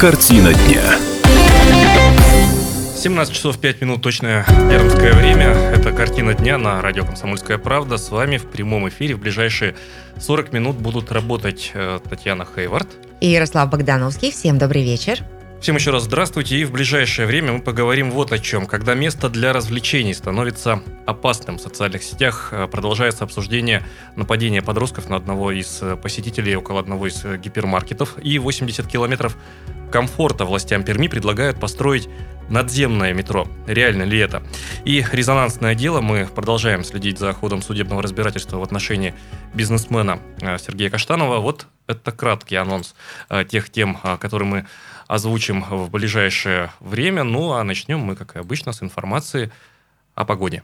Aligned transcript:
Картина 0.00 0.52
дня. 0.52 0.82
17 2.96 3.34
часов 3.34 3.58
5 3.58 3.80
минут 3.80 4.02
точное 4.02 4.44
пермское 4.68 5.14
время. 5.14 5.46
Это 5.46 5.90
картина 5.90 6.34
дня 6.34 6.58
на 6.58 6.82
радио 6.82 7.06
«Комсомольская 7.06 7.56
правда». 7.56 7.96
С 7.96 8.10
вами 8.10 8.36
в 8.36 8.44
прямом 8.44 8.86
эфире 8.90 9.14
в 9.14 9.20
ближайшие 9.20 9.74
40 10.20 10.52
минут 10.52 10.76
будут 10.76 11.12
работать 11.12 11.70
э, 11.72 11.98
Татьяна 12.10 12.44
Хейвард. 12.44 12.88
И 13.20 13.28
Ярослав 13.28 13.70
Богдановский. 13.70 14.30
Всем 14.32 14.58
добрый 14.58 14.84
вечер. 14.84 15.24
Всем 15.66 15.74
еще 15.74 15.90
раз 15.90 16.04
здравствуйте. 16.04 16.58
И 16.58 16.64
в 16.64 16.70
ближайшее 16.70 17.26
время 17.26 17.54
мы 17.54 17.60
поговорим 17.60 18.12
вот 18.12 18.30
о 18.30 18.38
чем. 18.38 18.66
Когда 18.66 18.94
место 18.94 19.28
для 19.28 19.52
развлечений 19.52 20.14
становится 20.14 20.80
опасным 21.06 21.58
в 21.58 21.60
социальных 21.60 22.04
сетях, 22.04 22.50
э, 22.52 22.68
продолжается 22.68 23.24
обсуждение 23.24 23.84
нападения 24.14 24.62
подростков 24.62 25.08
на 25.08 25.16
одного 25.16 25.50
из 25.50 25.82
э, 25.82 25.96
посетителей 25.96 26.54
около 26.54 26.78
одного 26.78 27.08
из 27.08 27.20
гипермаркетов. 27.24 28.14
И 28.22 28.38
80 28.38 28.86
километров 28.86 29.36
комфорта 29.90 30.44
властям 30.44 30.84
Перми 30.84 31.08
предлагают 31.08 31.58
построить 31.58 32.08
надземное 32.48 33.12
метро. 33.12 33.46
Реально 33.66 34.04
ли 34.04 34.18
это? 34.18 34.42
И 34.84 35.04
резонансное 35.12 35.74
дело. 35.74 36.00
Мы 36.00 36.26
продолжаем 36.26 36.84
следить 36.84 37.18
за 37.18 37.32
ходом 37.32 37.62
судебного 37.62 38.02
разбирательства 38.02 38.58
в 38.58 38.62
отношении 38.62 39.14
бизнесмена 39.54 40.20
э, 40.40 40.58
Сергея 40.58 40.90
Каштанова. 40.90 41.38
Вот 41.38 41.66
это 41.86 42.12
краткий 42.12 42.56
анонс 42.56 42.94
э, 43.28 43.44
тех 43.44 43.70
тем, 43.70 43.98
э, 44.02 44.16
которые 44.18 44.48
мы 44.48 44.66
озвучим 45.06 45.64
в 45.68 45.90
ближайшее 45.90 46.72
время. 46.80 47.24
Ну, 47.24 47.52
а 47.52 47.64
начнем 47.64 48.00
мы, 48.00 48.16
как 48.16 48.36
и 48.36 48.38
обычно, 48.38 48.72
с 48.72 48.82
информации 48.82 49.50
о 50.14 50.24
погоде. 50.24 50.62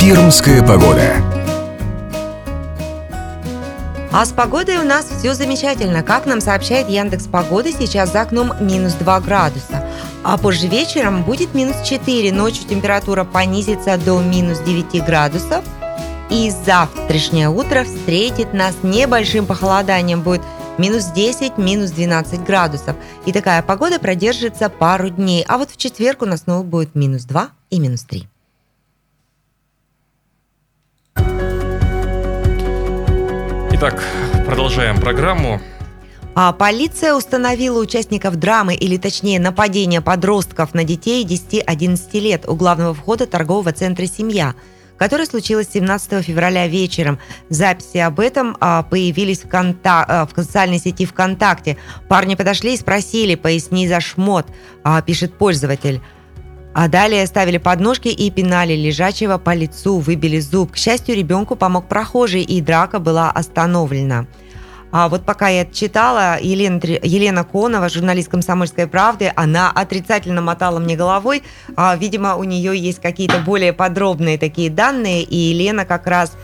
Пермская 0.00 0.62
погода. 0.62 1.35
А 4.18 4.24
с 4.24 4.32
погодой 4.32 4.78
у 4.78 4.82
нас 4.82 5.04
все 5.04 5.34
замечательно. 5.34 6.02
Как 6.02 6.24
нам 6.24 6.40
сообщает 6.40 6.88
Яндекс 6.88 7.26
Погода, 7.26 7.70
сейчас 7.70 8.12
за 8.12 8.22
окном 8.22 8.50
минус 8.60 8.94
2 8.94 9.20
градуса. 9.20 9.86
А 10.24 10.38
позже 10.38 10.68
вечером 10.68 11.22
будет 11.22 11.52
минус 11.52 11.76
4. 11.84 12.32
Ночью 12.32 12.66
температура 12.66 13.24
понизится 13.24 13.98
до 13.98 14.18
минус 14.22 14.60
9 14.60 15.04
градусов. 15.04 15.66
И 16.30 16.50
завтрашнее 16.64 17.50
утро 17.50 17.84
встретит 17.84 18.54
нас 18.54 18.76
небольшим 18.82 19.44
похолоданием. 19.44 20.22
Будет 20.22 20.40
минус 20.78 21.04
10, 21.14 21.58
минус 21.58 21.90
12 21.90 22.42
градусов. 22.42 22.96
И 23.26 23.32
такая 23.32 23.60
погода 23.60 23.98
продержится 23.98 24.70
пару 24.70 25.10
дней. 25.10 25.44
А 25.46 25.58
вот 25.58 25.70
в 25.70 25.76
четверг 25.76 26.22
у 26.22 26.24
нас 26.24 26.40
снова 26.44 26.62
будет 26.62 26.94
минус 26.94 27.24
2 27.24 27.50
и 27.68 27.78
минус 27.78 28.04
3. 28.04 28.26
Итак, 33.78 34.02
продолжаем 34.46 34.98
программу. 34.98 35.60
А 36.34 36.54
полиция 36.54 37.12
установила 37.12 37.78
участников 37.78 38.36
драмы, 38.36 38.74
или 38.74 38.96
точнее 38.96 39.38
нападения 39.38 40.00
подростков 40.00 40.72
на 40.72 40.82
детей 40.82 41.26
10-11 41.26 42.18
лет 42.20 42.48
у 42.48 42.54
главного 42.54 42.94
входа 42.94 43.26
торгового 43.26 43.72
центра 43.72 44.06
«Семья», 44.06 44.54
которое 44.96 45.26
случилось 45.26 45.68
17 45.74 46.24
февраля 46.24 46.66
вечером. 46.68 47.18
Записи 47.50 47.98
об 47.98 48.18
этом 48.18 48.56
а, 48.60 48.82
появились 48.82 49.42
в, 49.42 49.48
конта- 49.48 50.06
а, 50.08 50.26
в 50.26 50.30
социальной 50.34 50.78
сети 50.78 51.04
ВКонтакте. 51.04 51.76
Парни 52.08 52.34
подошли 52.34 52.72
и 52.72 52.78
спросили, 52.78 53.34
поясни 53.34 53.86
за 53.86 54.00
шмот, 54.00 54.46
а, 54.84 55.02
пишет 55.02 55.34
пользователь. 55.34 56.00
А 56.78 56.88
далее 56.88 57.26
ставили 57.26 57.56
подножки 57.56 58.08
и 58.08 58.30
пинали 58.30 58.74
лежачего 58.74 59.38
по 59.38 59.54
лицу, 59.54 59.98
выбили 59.98 60.38
зуб. 60.40 60.72
К 60.72 60.76
счастью, 60.76 61.16
ребенку 61.16 61.56
помог 61.56 61.88
прохожий, 61.88 62.42
и 62.42 62.60
драка 62.60 62.98
была 62.98 63.30
остановлена. 63.30 64.26
А 64.92 65.08
вот 65.08 65.24
пока 65.24 65.48
я 65.48 65.64
читала, 65.64 66.36
Елена, 66.38 66.78
Елена 67.02 67.44
Конова, 67.44 67.88
журналист 67.88 68.28
«Комсомольской 68.28 68.86
правды», 68.86 69.32
она 69.36 69.70
отрицательно 69.70 70.42
мотала 70.42 70.78
мне 70.78 70.96
головой. 70.96 71.44
А, 71.76 71.96
видимо, 71.96 72.36
у 72.36 72.44
нее 72.44 72.78
есть 72.78 73.00
какие-то 73.00 73.38
более 73.38 73.72
подробные 73.72 74.36
такие 74.36 74.68
данные, 74.68 75.22
и 75.22 75.34
Елена 75.34 75.86
как 75.86 76.06
раз 76.06 76.36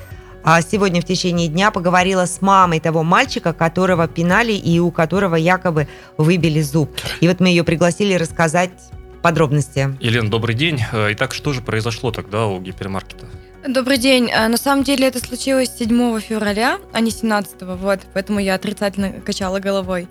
а, 0.44 0.62
сегодня 0.62 1.02
в 1.02 1.04
течение 1.04 1.48
дня 1.48 1.70
поговорила 1.70 2.24
с 2.24 2.40
мамой 2.40 2.80
того 2.80 3.02
мальчика, 3.02 3.52
которого 3.52 4.08
пинали 4.08 4.52
и 4.52 4.78
у 4.78 4.92
которого 4.92 5.36
якобы 5.36 5.88
выбили 6.16 6.62
зуб. 6.62 6.90
И 7.20 7.28
вот 7.28 7.38
мы 7.40 7.48
ее 7.48 7.64
пригласили 7.64 8.14
рассказать 8.14 8.70
подробности. 9.22 9.96
Елена, 10.00 10.28
добрый 10.28 10.54
день. 10.54 10.80
Э, 10.92 11.12
итак, 11.12 11.32
что 11.32 11.52
же 11.52 11.62
произошло 11.62 12.10
тогда 12.10 12.46
у 12.46 12.60
гипермаркета? 12.60 13.26
Добрый 13.66 13.96
день. 13.96 14.28
Э, 14.30 14.48
на 14.48 14.56
самом 14.56 14.82
деле 14.82 15.06
это 15.06 15.20
случилось 15.20 15.70
7 15.78 16.20
февраля, 16.20 16.78
а 16.92 17.00
не 17.00 17.10
17, 17.10 17.62
вот, 17.62 18.00
поэтому 18.12 18.40
я 18.40 18.54
отрицательно 18.54 19.12
качала 19.20 19.60
головой. 19.60 20.08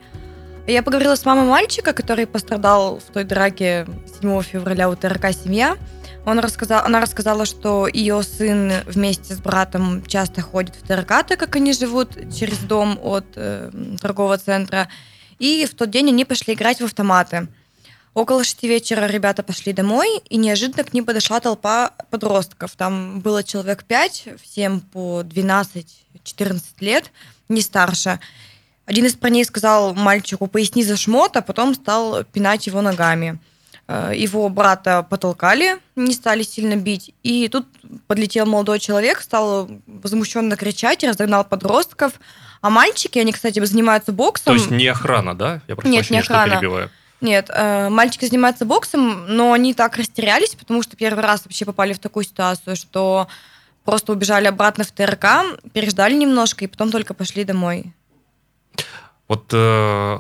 Я 0.68 0.84
поговорила 0.84 1.16
с 1.16 1.26
мамой 1.26 1.46
мальчика, 1.46 1.92
который 1.92 2.26
пострадал 2.26 3.00
в 3.00 3.12
той 3.12 3.26
драке 3.26 3.86
7 4.22 4.42
февраля 4.44 4.90
у 4.90 4.96
ТРК 4.96 5.34
«Семья». 5.34 5.76
Он 6.26 6.40
рассказал, 6.40 6.86
она 6.86 7.02
рассказала, 7.02 7.46
что 7.46 7.88
ее 7.88 8.22
сын 8.22 8.72
вместе 8.86 9.34
с 9.34 9.40
братом 9.40 10.06
часто 10.06 10.42
ходит 10.42 10.76
в 10.76 10.88
ТРК, 10.88 11.26
так 11.28 11.40
как 11.40 11.56
они 11.56 11.74
живут 11.74 12.12
через 12.32 12.60
дом 12.60 13.00
от 13.02 13.26
э, 13.36 13.72
торгового 14.00 14.38
центра. 14.38 14.88
И 15.40 15.66
в 15.66 15.74
тот 15.74 15.90
день 15.90 16.10
они 16.10 16.24
пошли 16.24 16.54
играть 16.54 16.80
в 16.80 16.86
автоматы– 16.86 17.48
Около 18.14 18.44
шести 18.44 18.68
вечера 18.68 19.06
ребята 19.06 19.42
пошли 19.42 19.72
домой, 19.72 20.22
и 20.30 20.36
неожиданно 20.36 20.84
к 20.84 20.94
ним 20.94 21.06
подошла 21.06 21.40
толпа 21.40 21.92
подростков. 22.10 22.76
Там 22.76 23.22
было 23.22 23.42
человек 23.42 23.86
пять, 23.86 24.28
всем 24.44 24.82
по 24.82 25.22
12-14 25.22 26.62
лет, 26.82 27.12
не 27.48 27.62
старше. 27.62 28.20
Один 28.86 29.06
из 29.06 29.14
парней 29.14 29.46
сказал 29.46 29.94
мальчику 29.94 30.48
«поясни 30.48 30.84
за 30.84 30.98
шмот», 30.98 31.38
а 31.38 31.42
потом 31.42 31.74
стал 31.74 32.26
пинать 32.26 32.68
его 32.68 32.82
ногами. 32.82 33.40
Э, 33.88 34.12
его 34.14 34.50
брата 34.50 35.04
потолкали, 35.10 35.78
не 35.96 36.14
стали 36.14 36.44
сильно 36.44 36.76
бить. 36.76 37.14
И 37.24 37.48
тут 37.48 37.66
подлетел 38.08 38.46
молодой 38.46 38.80
человек, 38.80 39.22
стал 39.22 39.70
возмущенно 39.88 40.58
кричать, 40.58 41.06
разогнал 41.06 41.46
подростков. 41.46 42.14
А 42.60 42.70
мальчики, 42.70 43.20
они, 43.20 43.32
кстати, 43.32 43.64
занимаются 43.64 44.12
боксом. 44.12 44.54
То 44.56 44.60
есть 44.60 44.70
не 44.70 44.88
охрана, 44.88 45.34
да? 45.34 45.62
Я 45.70 45.78
Нет, 45.84 46.10
не 46.10 46.20
охрана. 46.20 46.56
перебиваю. 46.56 46.92
Нет, 47.22 47.50
э, 47.54 47.90
мальчики 47.90 48.26
занимаются 48.26 48.66
боксом, 48.66 49.28
но 49.28 49.54
они 49.54 49.74
так 49.76 49.96
растерялись, 49.96 50.56
потому 50.56 50.82
что 50.82 50.98
первый 50.98 51.24
раз 51.24 51.46
вообще 51.46 51.66
попали 51.66 51.94
в 51.94 52.00
такую 52.00 52.24
ситуацию, 52.24 52.76
что 52.76 53.28
просто 53.86 54.12
убежали 54.12 54.48
обратно 54.48 54.84
в 54.84 54.92
ТРК, 54.92 55.60
переждали 55.72 56.16
немножко 56.16 56.66
и 56.66 56.68
потом 56.68 56.92
только 56.92 57.14
пошли 57.14 57.44
домой. 57.44 57.94
Вот 59.28 59.50
э, 59.54 60.20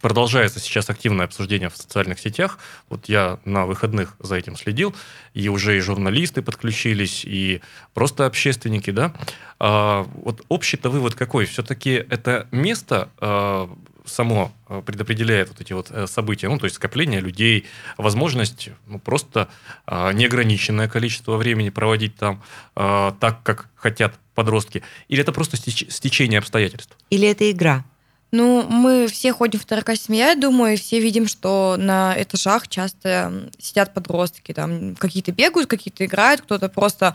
продолжается 0.00 0.60
сейчас 0.60 0.90
активное 0.90 1.26
обсуждение 1.26 1.68
в 1.68 1.76
социальных 1.76 2.18
сетях. 2.18 2.58
Вот 2.88 3.08
я 3.08 3.38
на 3.44 3.66
выходных 3.66 4.16
за 4.18 4.36
этим 4.36 4.56
следил, 4.56 4.94
и 5.34 5.48
уже 5.48 5.76
и 5.76 5.80
журналисты 5.80 6.42
подключились, 6.42 7.24
и 7.24 7.60
просто 7.94 8.26
общественники, 8.26 8.90
да. 8.90 9.12
А, 9.58 10.06
вот 10.14 10.44
общий-то 10.48 10.90
вывод 10.90 11.14
какой? 11.14 11.46
Все-таки 11.46 11.90
это 11.90 12.46
место 12.50 13.10
а, 13.18 13.70
само 14.08 14.52
э, 14.68 14.82
предопределяет 14.84 15.48
вот 15.48 15.60
эти 15.60 15.72
вот 15.72 15.90
э, 15.90 16.06
события, 16.06 16.48
ну, 16.48 16.58
то 16.58 16.64
есть 16.64 16.76
скопление 16.76 17.20
людей, 17.20 17.66
возможность 17.96 18.70
ну, 18.86 18.98
просто 18.98 19.48
а, 19.86 20.12
неограниченное 20.12 20.88
количество 20.88 21.36
времени 21.36 21.70
проводить 21.70 22.16
там 22.16 22.42
а, 22.74 23.14
так, 23.20 23.42
как 23.42 23.68
хотят 23.76 24.14
подростки, 24.34 24.82
или 25.08 25.22
это 25.22 25.32
просто 25.32 25.56
стечение 25.56 26.38
обстоятельств? 26.38 26.96
Или 27.10 27.28
это 27.28 27.50
игра? 27.50 27.84
Ну, 28.30 28.62
мы 28.68 29.06
все 29.08 29.32
ходим 29.32 29.58
в 29.58 29.64
ТРК 29.64 29.96
«Семья», 29.96 30.30
я 30.30 30.34
думаю, 30.34 30.74
и 30.74 30.76
все 30.76 31.00
видим, 31.00 31.26
что 31.26 31.76
на 31.78 32.14
этажах 32.20 32.68
часто 32.68 33.50
сидят 33.58 33.94
подростки, 33.94 34.52
там 34.52 34.96
какие-то 34.96 35.32
бегают, 35.32 35.70
какие-то 35.70 36.04
играют, 36.04 36.42
кто-то 36.42 36.68
просто 36.68 37.14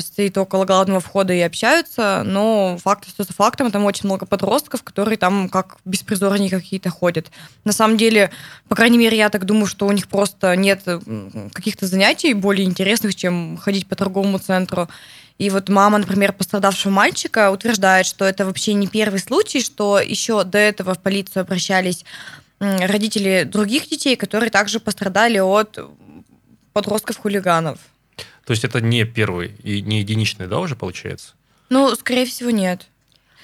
стоит 0.00 0.38
около 0.38 0.64
главного 0.64 1.00
входа 1.00 1.32
и 1.32 1.40
общаются, 1.40 2.22
но 2.24 2.78
факт 2.80 3.08
остается 3.08 3.34
фактом, 3.34 3.72
там 3.72 3.84
очень 3.84 4.06
много 4.06 4.24
подростков, 4.24 4.84
которые 4.84 5.18
там 5.18 5.48
как 5.48 5.78
беспризорники 5.84 6.54
какие-то 6.54 6.90
ходят. 6.90 7.32
На 7.64 7.72
самом 7.72 7.96
деле, 7.96 8.30
по 8.68 8.76
крайней 8.76 8.98
мере, 8.98 9.16
я 9.16 9.30
так 9.30 9.44
думаю, 9.44 9.66
что 9.66 9.86
у 9.86 9.92
них 9.92 10.06
просто 10.06 10.54
нет 10.54 10.82
каких-то 11.52 11.86
занятий 11.86 12.34
более 12.34 12.66
интересных, 12.66 13.16
чем 13.16 13.56
ходить 13.56 13.88
по 13.88 13.96
торговому 13.96 14.38
центру. 14.38 14.88
И 15.38 15.50
вот 15.50 15.68
мама, 15.68 15.98
например, 15.98 16.32
пострадавшего 16.32 16.92
мальчика 16.92 17.50
утверждает, 17.50 18.06
что 18.06 18.24
это 18.24 18.46
вообще 18.46 18.74
не 18.74 18.86
первый 18.86 19.18
случай, 19.18 19.60
что 19.60 19.98
еще 19.98 20.44
до 20.44 20.58
этого 20.58 20.94
в 20.94 21.00
полицию 21.00 21.40
обращались 21.40 22.04
родители 22.60 23.42
других 23.42 23.88
детей, 23.88 24.14
которые 24.14 24.50
также 24.50 24.78
пострадали 24.78 25.38
от 25.38 25.80
подростков-хулиганов. 26.72 27.80
То 28.46 28.52
есть 28.52 28.64
это 28.64 28.80
не 28.80 29.04
первый 29.04 29.54
и 29.62 29.80
не 29.80 30.00
единичный, 30.00 30.46
да, 30.46 30.58
уже 30.60 30.76
получается? 30.76 31.34
Ну, 31.70 31.94
скорее 31.94 32.26
всего, 32.26 32.50
нет. 32.50 32.88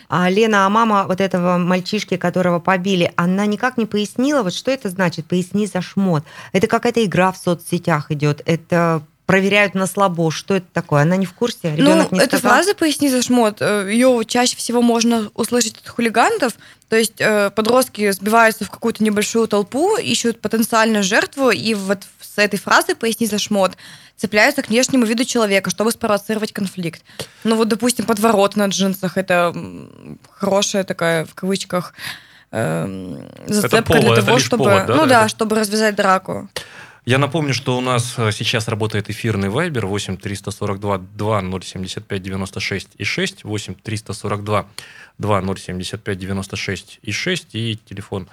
А 0.09 0.29
Лена, 0.29 0.67
а 0.67 0.69
мама 0.69 1.05
вот 1.07 1.21
этого 1.21 1.57
мальчишки, 1.57 2.17
которого 2.17 2.59
побили, 2.59 3.13
она 3.15 3.47
никак 3.47 3.77
не 3.79 3.87
пояснила, 3.87 4.43
вот 4.43 4.53
что 4.53 4.73
это 4.73 4.89
значит, 4.89 5.27
поясни 5.27 5.67
за 5.67 5.81
шмот. 5.81 6.25
Это 6.53 6.67
какая-то 6.67 7.05
игра 7.05 7.31
в 7.31 7.37
соцсетях 7.37 8.11
идет, 8.11 8.43
это 8.45 9.03
проверяют 9.31 9.75
на 9.75 9.87
слабо. 9.87 10.33
Что 10.33 10.57
это 10.57 10.67
такое? 10.73 11.03
Она 11.03 11.15
не 11.15 11.25
в 11.25 11.35
курсе? 11.35 11.71
Ну, 11.71 11.77
Ребенок 11.77 12.11
не 12.11 12.19
эта 12.19 12.37
сказал? 12.39 12.57
фраза 12.57 12.75
«поясни 12.75 13.09
за 13.09 13.23
шмот», 13.23 13.59
э, 13.61 13.89
ее 13.89 14.25
чаще 14.27 14.57
всего 14.57 14.83
можно 14.83 15.31
услышать 15.35 15.77
от 15.79 15.87
хулигантов. 15.89 16.55
То 16.89 16.97
есть 16.97 17.21
э, 17.21 17.51
подростки 17.51 18.11
сбиваются 18.11 18.65
в 18.65 18.71
какую-то 18.73 19.05
небольшую 19.05 19.47
толпу, 19.47 19.97
ищут 19.97 20.41
потенциальную 20.41 21.05
жертву, 21.05 21.51
и 21.51 21.75
вот 21.75 21.99
с 22.21 22.39
этой 22.39 22.59
фразой 22.59 22.97
«поясни 22.97 23.29
за 23.29 23.39
шмот» 23.39 23.77
цепляются 24.17 24.63
к 24.63 24.69
внешнему 24.69 25.07
виду 25.07 25.25
человека, 25.25 25.71
чтобы 25.71 25.93
спровоцировать 25.93 26.53
конфликт. 26.53 27.01
Ну 27.45 27.55
вот, 27.55 27.69
допустим, 27.69 28.07
подворот 28.07 28.57
на 28.57 28.67
джинсах– 28.67 29.13
это 29.17 29.55
хорошая 30.29 30.83
такая, 30.83 31.25
в 31.25 31.35
кавычках, 31.35 31.95
эм, 32.51 33.29
зацепка 33.47 33.83
повод, 33.83 34.03
для 34.03 34.13
это 34.15 34.23
того, 34.27 34.39
лишь 34.39 34.47
чтобы, 34.47 34.65
повод, 34.65 34.87
да, 34.87 34.95
ну 34.97 35.03
это- 35.03 35.09
да, 35.09 35.29
чтобы 35.29 35.55
развязать 35.55 35.95
драку. 35.95 36.49
Я 37.07 37.17
напомню, 37.17 37.55
что 37.55 37.79
у 37.79 37.81
нас 37.81 38.15
э, 38.19 38.31
сейчас 38.31 38.69
работает 38.69 39.09
эфирный 39.09 39.49
вайбер 39.49 39.87
8 39.87 40.19
342 40.19 40.99
2 40.99 41.43
075 41.63 42.23
96 42.23 42.89
и 42.99 43.05
6, 43.05 43.45
8 43.45 43.75
342 43.75 44.67
2 45.17 45.43
075 45.57 46.19
96 46.19 46.99
и 47.03 47.13
6 47.13 47.55
и 47.55 47.79
телефон 47.87 48.29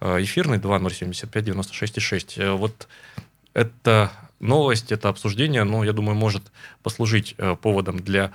э, 0.00 0.22
эфирный 0.22 0.58
2 0.58 0.90
075 0.90 1.44
96 1.44 1.96
и 1.96 2.00
6. 2.00 2.38
Э, 2.38 2.50
Вот 2.52 2.88
эта 3.54 4.10
новость, 4.40 4.90
это 4.90 5.08
обсуждение, 5.08 5.62
ну, 5.62 5.84
я 5.84 5.92
думаю, 5.92 6.16
может 6.16 6.42
послужить 6.82 7.34
поводом 7.60 7.98
для 7.98 8.32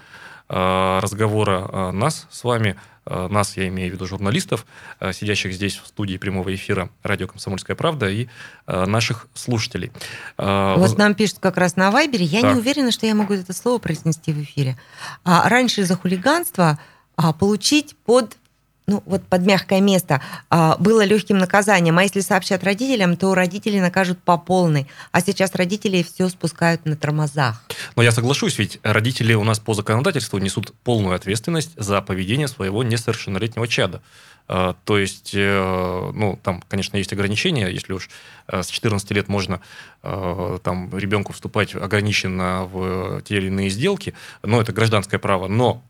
разговора 0.50 1.68
э, 1.72 1.92
нас 1.92 2.28
с 2.30 2.44
вами, 2.44 2.75
э, 3.06 3.28
нас, 3.30 3.57
я 3.57 3.68
имею 3.68 3.90
в 3.92 3.94
виду 3.94 4.06
журналистов, 4.06 4.66
э, 5.00 5.13
сидящих 5.13 5.54
здесь 5.54 5.78
в 5.78 5.88
студии 5.88 6.18
прямого 6.18 6.54
эфира 6.54 6.90
радио 7.01 7.28
«Комсомольская 7.28 7.75
правда» 7.75 8.10
и 8.10 8.28
э, 8.68 8.86
наших 8.86 9.28
слушателей. 9.34 9.92
Э, 10.38 10.75
Вот 10.78 10.98
нам 10.98 11.16
пишут 11.16 11.40
как 11.40 11.57
раз 11.57 11.75
на 11.75 11.92
Вайбере. 11.92 12.25
Я 12.25 12.42
Так. 12.42 12.54
не 12.54 12.60
уверена, 12.60 12.92
что 12.92 13.06
я 13.06 13.16
могу 13.16 13.34
это 13.34 13.54
слово 13.54 13.78
произнести 13.80 14.31
в 14.34 14.42
эфире. 14.44 14.78
А 15.24 15.48
раньше 15.50 15.84
за 15.86 15.95
хулиганство 15.95 16.80
а, 17.16 17.31
получить 17.34 17.95
под 18.06 18.38
ну, 18.85 19.01
вот 19.06 19.24
под 19.24 19.45
мягкое 19.45 19.81
место 19.81 20.21
а, 20.50 20.75
было 20.77 21.06
легким 21.06 21.38
наказанием. 21.38 21.97
А 21.97 22.03
если 22.03 22.19
сообщат 22.19 22.63
родителям, 22.63 23.15
то 23.15 23.33
родители 23.33 23.80
накажут 23.80 24.19
по 24.19 24.38
полной. 24.38 24.88
А 25.12 25.21
сейчас 25.21 25.56
родители 25.56 26.03
все 26.03 26.27
спускают 26.30 26.85
на 26.85 26.95
тормозах. 26.95 27.63
Но 27.95 28.03
я 28.03 28.12
соглашусь, 28.12 28.57
ведь 28.59 28.80
родители 28.83 29.33
у 29.33 29.44
нас 29.44 29.59
по 29.59 29.74
законодательству 29.74 30.38
несут 30.39 30.74
полную 30.83 31.15
ответственность 31.15 31.71
за 31.77 32.01
поведение 32.01 32.47
своего 32.47 32.83
несовершеннолетнего 32.83 33.68
чада. 33.68 34.01
Э, 34.50 34.74
То 34.83 34.97
есть, 34.97 35.31
э, 35.33 36.12
ну, 36.13 36.38
там, 36.44 36.62
конечно, 36.68 36.97
есть 36.97 37.13
ограничения, 37.13 37.68
если 37.68 37.94
уж 37.94 38.09
э, 38.47 38.63
с 38.63 38.68
14 38.68 39.09
лет 39.12 39.30
можно 39.30 39.62
э, 40.03 40.59
там 40.62 40.95
ребенку 40.97 41.31
вступать 41.31 41.74
ограниченно 41.74 42.65
в 42.65 43.21
те 43.21 43.38
или 43.38 43.47
иные 43.47 43.69
сделки, 43.69 44.13
но 44.41 44.59
это 44.59 44.74
гражданское 44.74 45.19
право. 45.19 45.47
Но 45.47 45.81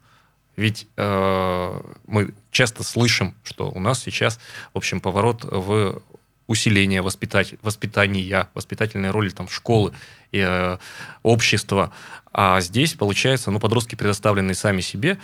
ведь 0.56 0.88
э, 0.98 1.82
мы 2.08 2.34
часто 2.52 2.84
слышим, 2.84 3.36
что 3.44 3.70
у 3.72 3.80
нас 3.80 4.02
сейчас, 4.02 4.40
в 4.74 4.78
общем, 4.78 5.02
поворот 5.02 5.44
в 5.44 6.02
усиление 6.48 7.02
воспитать, 7.02 7.56
воспитания, 7.62 8.50
воспитательной 8.54 9.12
роли 9.12 9.30
там, 9.30 9.48
школы 9.50 9.94
и 10.32 10.40
э, 10.40 10.78
общества. 11.24 11.92
А 12.32 12.62
здесь, 12.62 12.94
получается, 12.94 13.52
ну, 13.52 13.60
подростки 13.60 13.96
предоставлены 13.96 14.54
сами 14.54 14.82
себе. 14.82 15.18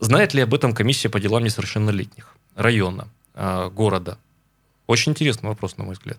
Знает 0.00 0.34
ли 0.34 0.42
об 0.42 0.54
этом 0.54 0.74
комиссия 0.74 1.08
по 1.08 1.20
делам 1.20 1.44
несовершеннолетних 1.44 2.34
района, 2.54 3.08
э, 3.34 3.70
города? 3.72 4.18
Очень 4.86 5.12
интересный 5.12 5.48
вопрос, 5.48 5.76
на 5.76 5.84
мой 5.84 5.94
взгляд. 5.94 6.18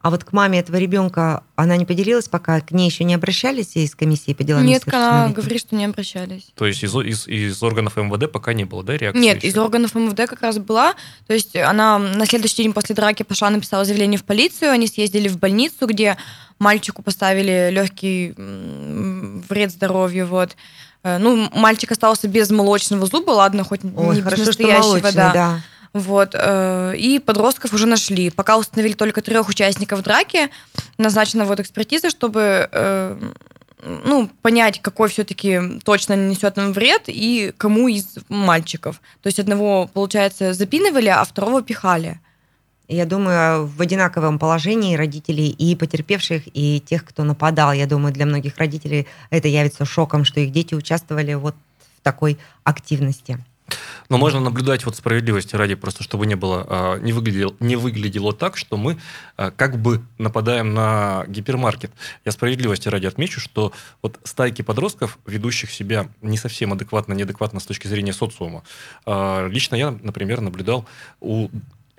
А 0.00 0.10
вот 0.10 0.22
к 0.22 0.32
маме 0.32 0.60
этого 0.60 0.76
ребенка 0.76 1.42
она 1.56 1.76
не 1.76 1.84
поделилась, 1.84 2.28
пока 2.28 2.60
к 2.60 2.70
ней 2.70 2.88
еще 2.88 3.02
не 3.02 3.14
обращались 3.14 3.74
из 3.74 3.96
комиссии 3.96 4.32
по 4.32 4.44
делам 4.44 4.64
Нет, 4.64 4.84
она 4.86 5.28
говорит, 5.28 5.60
что 5.60 5.74
не 5.74 5.86
обращались. 5.86 6.52
То 6.54 6.66
есть 6.66 6.84
из, 6.84 6.94
из, 6.94 7.26
из 7.26 7.60
органов 7.64 7.96
МВД 7.96 8.30
пока 8.30 8.52
не 8.52 8.64
было, 8.64 8.84
да, 8.84 8.96
реакции? 8.96 9.20
Нет, 9.20 9.38
еще? 9.38 9.48
из 9.48 9.58
органов 9.58 9.96
МВД 9.96 10.28
как 10.28 10.40
раз 10.42 10.58
была. 10.58 10.94
То 11.26 11.34
есть 11.34 11.56
она 11.56 11.98
на 11.98 12.26
следующий 12.26 12.62
день 12.62 12.72
после 12.72 12.94
драки 12.94 13.24
пошла, 13.24 13.50
написала 13.50 13.84
заявление 13.84 14.18
в 14.18 14.24
полицию, 14.24 14.70
они 14.70 14.86
съездили 14.86 15.26
в 15.26 15.38
больницу, 15.38 15.88
где 15.88 16.16
мальчику 16.60 17.02
поставили 17.02 17.70
легкий 17.72 18.34
вред 19.48 19.72
здоровью, 19.72 20.28
вот. 20.28 20.56
Э, 21.02 21.18
Ну, 21.18 21.48
мальчик 21.52 21.90
остался 21.90 22.28
без 22.28 22.50
молочного 22.50 23.06
зуба, 23.06 23.32
ладно, 23.32 23.64
хоть 23.64 23.80
Ой, 23.82 24.14
не 24.14 24.20
без 24.20 24.24
хорошо, 24.24 24.42
что 24.42 24.50
настоящего, 24.50 24.82
молочный, 24.82 25.12
да. 25.12 25.32
да. 25.32 25.60
Вот. 25.92 26.34
э, 26.34 26.94
И 26.96 27.18
подростков 27.18 27.72
уже 27.72 27.86
нашли. 27.86 28.30
Пока 28.30 28.56
установили 28.58 28.92
только 28.94 29.22
трех 29.22 29.48
участников 29.48 30.02
драки, 30.02 30.50
назначена 30.98 31.44
вот 31.44 31.60
экспертиза, 31.60 32.10
чтобы 32.10 32.68
э, 32.70 33.32
ну, 33.82 34.28
понять, 34.42 34.80
какой 34.80 35.08
все-таки 35.08 35.60
точно 35.84 36.14
несет 36.14 36.56
нам 36.56 36.72
вред 36.72 37.04
и 37.06 37.52
кому 37.56 37.88
из 37.88 38.18
мальчиков. 38.28 39.00
То 39.22 39.28
есть 39.28 39.38
одного, 39.38 39.88
получается, 39.92 40.52
запинывали, 40.52 41.08
а 41.08 41.24
второго 41.24 41.62
пихали. 41.62 42.20
Я 42.88 43.04
думаю, 43.04 43.66
в 43.66 43.80
одинаковом 43.82 44.38
положении 44.38 44.96
родителей 44.96 45.48
и 45.50 45.76
потерпевших, 45.76 46.44
и 46.54 46.80
тех, 46.80 47.04
кто 47.04 47.22
нападал. 47.22 47.72
Я 47.72 47.86
думаю, 47.86 48.14
для 48.14 48.24
многих 48.24 48.56
родителей 48.56 49.06
это 49.28 49.46
явится 49.46 49.84
шоком, 49.84 50.24
что 50.24 50.40
их 50.40 50.52
дети 50.52 50.74
участвовали 50.74 51.34
вот 51.34 51.54
в 51.98 52.02
такой 52.02 52.38
активности. 52.64 53.44
Но 54.08 54.18
можно 54.18 54.40
наблюдать 54.40 54.84
вот 54.86 54.96
справедливости 54.96 55.54
ради, 55.56 55.74
просто 55.74 56.02
чтобы 56.02 56.26
не 56.26 56.34
было, 56.34 56.66
а, 56.68 56.98
не 56.98 57.12
выглядело, 57.12 57.54
не 57.60 57.76
выглядело 57.76 58.32
так, 58.32 58.56
что 58.56 58.76
мы 58.76 58.98
а, 59.36 59.50
как 59.50 59.80
бы 59.80 60.02
нападаем 60.18 60.74
на 60.74 61.24
гипермаркет. 61.28 61.92
Я 62.24 62.32
справедливости 62.32 62.88
ради 62.88 63.06
отмечу, 63.06 63.40
что 63.40 63.72
вот 64.02 64.18
стайки 64.24 64.62
подростков, 64.62 65.18
ведущих 65.26 65.70
себя 65.70 66.08
не 66.22 66.38
совсем 66.38 66.72
адекватно, 66.72 67.12
неадекватно 67.12 67.60
с 67.60 67.66
точки 67.66 67.86
зрения 67.86 68.12
социума, 68.12 68.62
а, 69.04 69.46
лично 69.48 69.76
я, 69.76 69.90
например, 70.02 70.40
наблюдал 70.40 70.86
у 71.20 71.48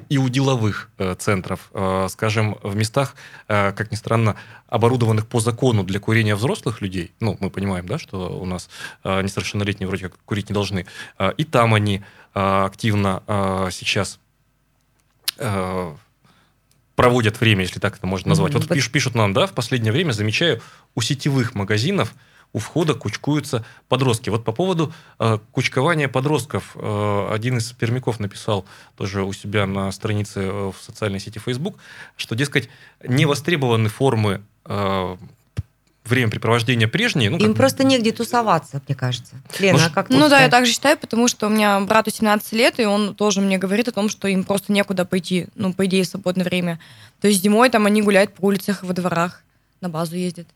и 0.07 0.18
у 0.18 0.30
деловых 0.30 0.90
э, 0.98 1.16
центров, 1.16 1.69
э, 1.74 2.07
скажем, 2.10 2.57
в 2.63 2.75
местах, 2.75 3.16
э, 3.48 3.72
как 3.74 3.92
ни 3.92 3.96
странно, 3.96 4.36
оборудованных 4.68 5.28
по 5.28 5.40
закону 5.40 5.84
для 5.84 6.00
курения 6.00 6.36
взрослых 6.36 6.81
людей, 6.81 7.12
ну, 7.19 7.38
мы 7.40 7.50
понимаем, 7.50 7.88
да, 7.88 8.00
что 8.00 8.40
у 8.40 8.46
нас 8.46 8.69
э, 9.04 9.22
несовершеннолетние 9.22 9.88
вроде 9.88 10.10
как 10.10 10.18
курить 10.25 10.50
не 10.50 10.54
должны, 10.54 10.86
э, 11.18 11.31
и 11.38 11.44
там 11.44 11.74
они 11.74 12.04
э, 12.34 12.63
активно 12.66 13.24
э, 13.28 13.69
сейчас 13.72 14.19
э, 15.38 15.96
проводят 16.95 17.40
время, 17.40 17.62
если 17.62 17.80
так 17.80 17.98
это 17.98 18.07
можно 18.07 18.30
назвать. 18.30 18.54
Мгм. 18.54 18.62
Вот 18.68 18.78
пиш- 18.78 18.92
пишут 18.92 19.16
нам, 19.16 19.34
да, 19.34 19.48
в 19.48 19.54
последнее 19.54 19.92
время 19.92 20.12
замечаю, 20.12 20.62
у 20.95 21.02
сетевых 21.02 21.56
магазинов 21.56 22.13
у 22.54 22.60
входа 22.60 22.96
кучкуются 22.96 23.64
подростки. 23.88 24.30
Вот 24.30 24.44
по 24.44 24.52
поводу 24.52 24.92
э, 25.19 25.38
кучкования 25.52 26.07
подростков 26.07 26.76
э, 26.76 27.28
один 27.31 27.57
из 27.57 27.71
пермяков 27.71 28.19
написал 28.19 28.66
тоже 28.97 29.24
у 29.24 29.33
себя 29.33 29.66
на 29.68 29.92
странице 29.92 30.42
э, 30.42 30.71
в 30.71 30.81
социальной 30.81 31.19
сети 31.19 31.40
Facebook, 31.40 31.78
что, 32.18 32.35
дескать, 32.35 32.69
не 33.04 33.26
востребованы 33.26 33.90
формы 33.90 34.42
э, 34.66 35.18
времяпрепровождения 36.06 36.88
прежние. 36.88 37.30
Ну, 37.30 37.38
Им 37.38 37.50
как- 37.50 37.57
просто 37.57 37.83
негде 37.83 38.12
тусоваться, 38.12 38.81
мне 38.88 38.95
кажется. 38.95 39.35
Лена, 39.59 39.78
Ну, 39.78 39.85
а 39.85 39.90
как 39.90 40.07
ты 40.07 40.14
Ну 40.18 40.28
да, 40.28 40.42
я 40.42 40.50
так 40.50 40.66
же 40.66 40.71
считаю, 40.71 40.97
потому 40.97 41.28
что 41.28 41.47
у 41.47 41.50
меня 41.50 41.80
брату 41.81 42.09
17 42.09 42.52
лет, 42.54 42.80
и 42.80 42.85
он 42.85 43.14
тоже 43.14 43.42
мне 43.42 43.59
говорит 43.59 43.88
о 43.88 43.92
том, 43.92 44.09
что 44.09 44.28
им 44.28 44.44
просто 44.44 44.71
некуда 44.74 45.06
пойти, 45.06 45.47
ну, 45.56 45.71
по 45.74 45.85
идее, 45.85 46.04
в 46.04 46.07
свободное 46.07 46.45
время. 46.45 46.80
То 47.21 47.28
есть 47.28 47.44
зимой 47.44 47.69
там 47.69 47.85
они 47.85 48.02
гуляют 48.02 48.33
по 48.33 48.45
улицах, 48.45 48.83
во 48.83 48.94
дворах, 48.94 49.44
на 49.81 49.90
базу 49.90 50.16
ездят. 50.16 50.47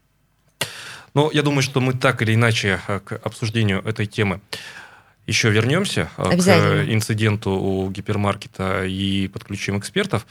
Но 1.13 1.29
я 1.31 1.41
думаю, 1.43 1.61
что 1.61 1.79
мы 1.79 1.93
так 1.93 2.21
или 2.21 2.33
иначе 2.33 2.79
э, 2.87 2.99
к 2.99 3.13
обсуждению 3.23 3.81
этой 3.85 4.05
темы 4.05 4.41
еще 5.27 5.49
вернемся 5.49 6.09
э, 6.17 6.37
к 6.37 6.91
инциденту 6.91 7.51
у 7.51 7.89
гипермаркета 7.89 8.85
и 8.85 9.27
подключим 9.27 9.77
экспертов. 9.77 10.25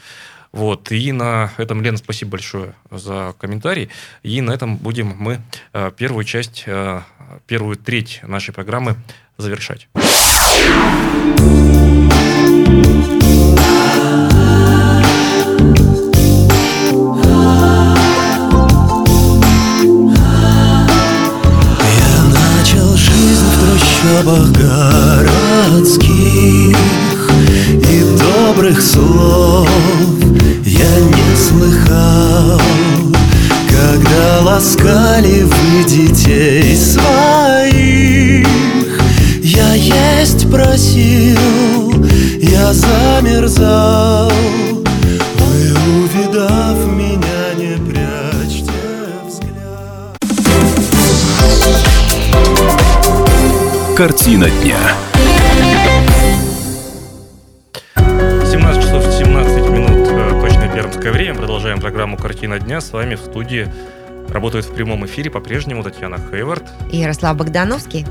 Вот. 0.50 0.92
И 0.92 1.12
на 1.12 1.52
этом, 1.56 1.82
Лена, 1.82 1.96
спасибо 1.96 2.32
большое 2.32 2.74
за 2.90 3.34
комментарий. 3.38 3.88
И 4.22 4.40
на 4.40 4.52
этом 4.52 4.76
будем 4.76 5.14
мы 5.18 5.40
э, 5.72 5.90
первую 5.96 6.24
часть, 6.24 6.66
первую 7.46 7.76
треть 7.76 8.20
нашей 8.22 8.52
программы 8.52 8.96
завершать. 9.38 9.88
Картина 54.02 54.50
дня. 54.50 54.78
17 57.94 58.82
часов 58.82 59.04
17 59.04 59.70
минут, 59.70 60.08
э, 60.10 60.40
точное 60.40 60.74
пермское 60.74 61.12
время. 61.12 61.36
Продолжаем 61.36 61.80
программу 61.80 62.16
«Картина 62.16 62.58
дня». 62.58 62.80
С 62.80 62.92
вами 62.92 63.14
в 63.14 63.20
студии 63.20 63.68
работает 64.28 64.64
в 64.64 64.74
прямом 64.74 65.06
эфире 65.06 65.30
по-прежнему 65.30 65.84
Татьяна 65.84 66.18
Хейвард. 66.18 66.64
И 66.90 66.96
Ярослав 66.96 67.36
Богдановский. 67.36 68.04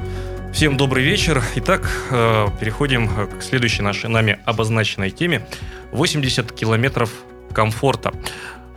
Всем 0.53 0.77
добрый 0.77 1.03
вечер. 1.03 1.43
Итак, 1.55 1.91
э, 2.10 2.48
переходим 2.57 3.10
к 3.10 3.43
следующей 3.43 3.81
нашей 3.81 4.10
нами 4.10 4.39
обозначенной 4.45 5.12
теме. 5.12 5.45
80 5.91 6.53
километров 6.53 7.12
комфорта. 7.53 8.13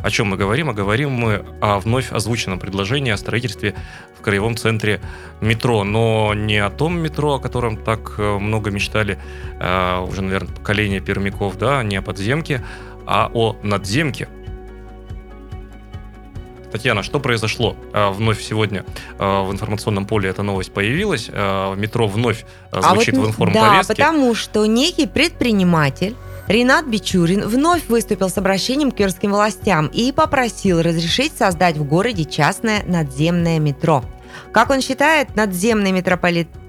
О 0.04 0.10
чем 0.10 0.26
мы 0.26 0.36
говорим? 0.36 0.68
А 0.68 0.74
говорим 0.74 1.12
мы 1.12 1.46
о 1.62 1.80
вновь 1.80 2.12
озвученном 2.12 2.58
предложении 2.58 3.10
о 3.10 3.16
строительстве 3.16 3.74
в 4.18 4.20
краевом 4.20 4.54
центре 4.54 5.00
метро. 5.40 5.82
Но 5.82 6.34
не 6.34 6.58
о 6.58 6.68
том 6.68 6.98
метро, 6.98 7.36
о 7.36 7.40
котором 7.40 7.78
так 7.78 8.16
э, 8.18 8.38
много 8.38 8.70
мечтали 8.70 9.18
э, 9.58 10.00
уже, 10.06 10.20
наверное, 10.20 10.54
поколение 10.54 11.00
пермяков, 11.00 11.56
да, 11.56 11.82
не 11.82 11.96
о 11.96 12.02
подземке, 12.02 12.62
а 13.06 13.30
о 13.32 13.56
надземке. 13.62 14.28
Татьяна, 16.70 17.02
что 17.02 17.18
произошло 17.18 17.74
э, 17.94 18.10
вновь 18.10 18.42
сегодня 18.42 18.84
э, 19.18 19.42
в 19.42 19.50
информационном 19.52 20.04
поле 20.04 20.28
эта 20.28 20.42
новость 20.42 20.74
появилась? 20.74 21.28
Метро 21.28 22.06
вновь 22.08 22.44
звучит 22.72 23.14
а 23.14 23.20
вот, 23.20 23.26
в 23.26 23.30
информповестке. 23.30 23.94
Да, 23.94 24.10
потому 24.10 24.34
что 24.34 24.66
некий 24.66 25.06
предприниматель 25.06 26.14
Ренат 26.46 26.86
Бичурин 26.86 27.46
вновь 27.46 27.88
выступил 27.88 28.28
с 28.28 28.36
обращением 28.36 28.90
к 28.90 28.96
кировским 28.96 29.32
властям 29.32 29.86
и 29.86 30.12
попросил 30.12 30.82
разрешить 30.82 31.32
создать 31.36 31.76
в 31.76 31.84
городе 31.84 32.24
частное 32.24 32.82
надземное 32.84 33.58
метро. 33.58 34.04
Как 34.52 34.70
он 34.70 34.82
считает, 34.82 35.36
надземный 35.36 35.92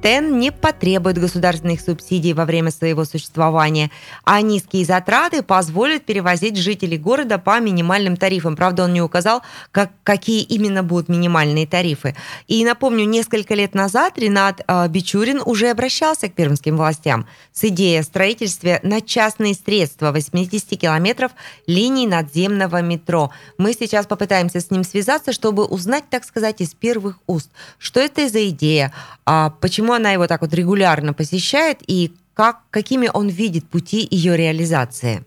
метрополитен 0.05 0.39
не 0.39 0.51
потребует 0.51 1.17
государственных 1.17 1.81
субсидий 1.81 2.33
во 2.33 2.45
время 2.45 2.71
своего 2.71 3.05
существования, 3.05 3.91
а 4.23 4.41
низкие 4.41 4.85
затраты 4.85 5.41
позволят 5.41 6.05
перевозить 6.05 6.57
жителей 6.57 6.97
города 6.97 7.37
по 7.37 7.59
минимальным 7.59 8.15
тарифам. 8.15 8.55
Правда, 8.55 8.83
он 8.83 8.93
не 8.93 9.01
указал, 9.01 9.41
как, 9.71 9.91
какие 10.03 10.41
именно 10.43 10.83
будут 10.83 11.09
минимальные 11.09 11.67
тарифы. 11.67 12.15
И 12.47 12.63
напомню, 12.63 13.05
несколько 13.05 13.55
лет 13.55 13.73
назад 13.73 14.17
Ренат 14.17 14.61
э, 14.67 14.87
Бичурин 14.87 15.41
уже 15.43 15.69
обращался 15.69 16.29
к 16.29 16.33
пермским 16.33 16.77
властям 16.77 17.27
с 17.51 17.63
идеей 17.65 17.99
о 17.99 18.03
строительстве 18.03 18.79
на 18.83 19.01
частные 19.01 19.53
средства 19.53 20.11
80 20.11 20.79
километров 20.79 21.31
линий 21.67 22.07
надземного 22.07 22.81
метро. 22.81 23.31
Мы 23.57 23.73
сейчас 23.73 24.05
попытаемся 24.05 24.59
с 24.59 24.71
ним 24.71 24.83
связаться, 24.83 25.31
чтобы 25.31 25.65
узнать, 25.65 26.03
так 26.09 26.23
сказать, 26.25 26.61
из 26.61 26.73
первых 26.73 27.19
уст, 27.27 27.49
что 27.79 27.99
это 27.99 28.27
за 28.29 28.49
идея? 28.49 28.93
А 29.25 29.49
почему 29.49 29.94
она 29.95 30.11
его 30.11 30.27
так 30.27 30.41
вот 30.41 30.53
регулярно 30.53 31.13
посещает 31.13 31.79
и 31.87 32.13
как, 32.33 32.59
какими 32.69 33.09
он 33.13 33.29
видит 33.29 33.67
пути 33.69 34.07
ее 34.09 34.37
реализации? 34.37 35.25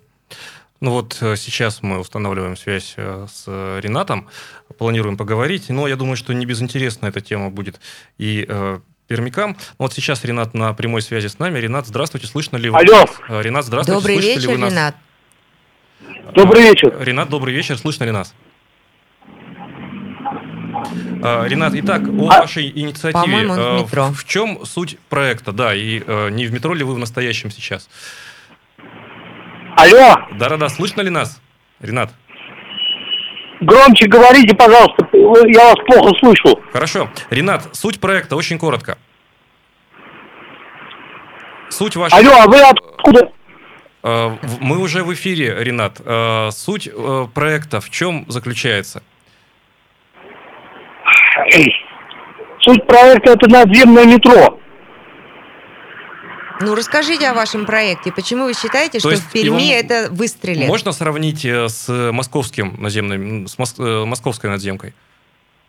Ну 0.80 0.92
вот 0.92 1.18
э, 1.20 1.34
сейчас 1.36 1.82
мы 1.82 1.98
устанавливаем 1.98 2.56
связь 2.56 2.94
э, 2.96 3.26
с 3.28 3.46
Ренатом, 3.80 4.28
планируем 4.76 5.16
поговорить, 5.16 5.70
но 5.70 5.88
я 5.88 5.96
думаю, 5.96 6.16
что 6.16 6.32
не 6.32 6.46
безинтересна 6.46 7.06
эта 7.06 7.20
тема 7.20 7.50
будет 7.50 7.80
и 8.18 8.46
э, 8.48 8.78
пермякам. 9.08 9.56
Вот 9.78 9.92
сейчас 9.92 10.24
Ренат 10.24 10.54
на 10.54 10.72
прямой 10.74 11.02
связи 11.02 11.26
с 11.26 11.40
нами. 11.40 11.58
Ренат, 11.58 11.86
здравствуйте, 11.86 12.28
слышно 12.28 12.56
ли 12.58 12.70
вы? 12.70 12.78
Алло. 12.78 13.06
Э, 13.28 13.42
Ренат, 13.42 13.64
здравствуйте, 13.64 13.98
Добрый 13.98 14.14
слышите 14.16 14.34
вечер, 14.36 14.50
ли 14.50 14.54
вы 14.54 14.60
нас? 14.60 14.70
Ренат. 14.70 14.96
Добрый 16.34 16.62
вечер. 16.62 16.96
Ренат, 17.00 17.28
добрый 17.28 17.54
вечер, 17.54 17.76
слышно 17.76 18.04
ли 18.04 18.12
нас? 18.12 18.34
А, 21.22 21.44
Ренат, 21.46 21.72
итак, 21.74 22.02
о 22.08 22.28
А, 22.30 22.40
вашей 22.40 22.68
инициативе. 22.70 23.48
он 23.50 23.78
в 23.78 23.82
метро. 23.84 24.06
В, 24.12 24.24
чем 24.24 24.64
суть 24.64 24.98
проекта? 25.08 25.52
Да, 25.52 25.74
и 25.74 26.02
э, 26.06 26.30
не 26.30 26.46
в 26.46 26.52
метро 26.52 26.74
ли 26.74 26.84
вы 26.84 26.94
в 26.94 26.98
настоящем 26.98 27.50
сейчас? 27.50 27.88
Алло, 29.76 30.16
Да-да-да, 30.38 30.68
слышно 30.68 31.02
ли 31.02 31.10
нас? 31.10 31.40
Ренат, 31.80 32.10
громче 33.60 34.06
говорите, 34.08 34.54
пожалуйста, 34.56 35.06
я 35.12 35.64
вас 35.66 35.76
плохо 35.86 36.14
слышу. 36.18 36.60
хорошо. 36.72 37.08
Ренат, 37.30 37.68
суть 37.76 38.00
проекта 38.00 38.34
очень 38.36 38.58
коротко. 38.58 38.98
Суть 41.70 41.96
вашей... 41.96 42.14
Алло, 42.18 42.32
а 42.42 42.46
вы 42.48 42.60
откуда? 42.60 43.30
В- 44.02 44.38
Мы 44.60 44.78
уже 44.78 45.02
в 45.04 45.12
эфире, 45.14 45.54
Ренат. 45.62 46.00
Суть 46.54 46.88
э, 46.92 47.26
проекта 47.34 47.80
в 47.80 47.90
чем 47.90 48.24
заключается? 48.28 49.02
Суть 52.60 52.86
проекта 52.86 53.32
это 53.32 53.48
надземное 53.48 54.04
метро. 54.04 54.58
Ну, 56.60 56.74
расскажите 56.74 57.28
о 57.28 57.34
вашем 57.34 57.66
проекте. 57.66 58.10
Почему 58.12 58.44
вы 58.46 58.54
считаете, 58.54 58.98
что 58.98 59.10
есть 59.10 59.22
в 59.28 59.32
Перми 59.32 59.62
его 59.62 59.74
это 59.78 60.08
выстрелит? 60.10 60.66
Можно 60.66 60.90
сравнить 60.90 61.44
э, 61.44 61.68
с 61.68 61.88
московским 62.12 62.74
наземным, 62.82 63.46
с 63.46 63.56
мос- 63.58 63.78
э, 63.78 64.04
московской 64.04 64.50
надземкой? 64.50 64.92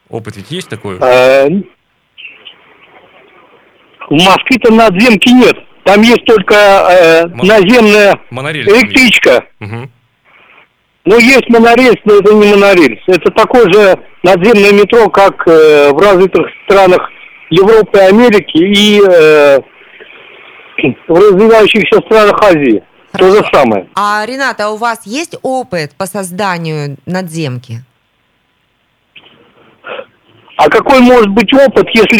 Опыт 0.09 0.37
ведь 0.37 0.49
есть 0.49 0.67
такой? 0.67 0.97
Э, 0.99 1.47
В 4.09 4.13
Москве-то 4.13 4.73
надземки 4.73 5.29
нет. 5.29 5.55
Там 5.83 6.01
есть 6.01 6.25
только 6.25 6.55
э, 6.55 7.27
Мос- 7.27 7.45
наземная 7.45 8.19
Монорель. 8.31 8.67
электричка. 8.67 9.45
Мгм. 9.59 9.91
Ну, 11.05 11.17
есть 11.17 11.49
монорельс, 11.49 11.97
но 12.05 12.15
это 12.15 12.33
не 12.33 12.53
монорельс. 12.53 13.01
Это 13.07 13.31
такое 13.31 13.71
же 13.71 13.99
надземное 14.23 14.73
метро, 14.73 15.09
как 15.09 15.47
э, 15.47 15.91
в 15.91 15.97
развитых 15.97 16.47
странах 16.65 17.09
Европы, 17.49 17.97
Америки 17.99 18.57
и 18.57 19.01
э, 19.01 19.59
в 21.07 21.13
развивающихся 21.13 21.99
странах 22.05 22.41
Азии. 22.43 22.83
То 23.17 23.25
же 23.31 23.37
Хорошо. 23.37 23.49
самое. 23.57 23.87
А, 23.95 24.23
Ренат, 24.25 24.59
а 24.61 24.69
у 24.69 24.75
вас 24.77 25.01
есть 25.05 25.35
опыт 25.41 25.93
по 25.97 26.05
созданию 26.05 26.97
надземки? 27.07 27.83
А 30.57 30.69
какой 30.69 30.99
может 30.99 31.29
быть 31.29 31.51
опыт, 31.53 31.87
если 31.93 32.19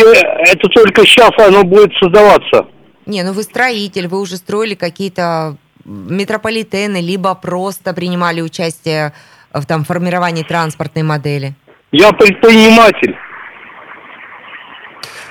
это 0.52 0.68
только 0.70 1.06
сейчас 1.06 1.32
оно 1.38 1.64
будет 1.64 1.92
создаваться? 2.02 2.66
Не, 3.06 3.24
ну 3.24 3.34
вы 3.34 3.44
строитель, 3.44 4.08
вы 4.08 4.22
уже 4.22 4.38
строили 4.38 4.76
какие-то 4.76 5.58
метрополитены, 5.86 7.02
либо 7.02 7.34
просто 7.36 7.94
принимали 7.94 8.42
участие 8.42 9.14
в 9.54 9.66
там, 9.66 9.84
формировании 9.84 10.44
транспортной 10.44 11.04
модели. 11.04 11.54
Я 11.92 12.12
предприниматель. 12.12 13.16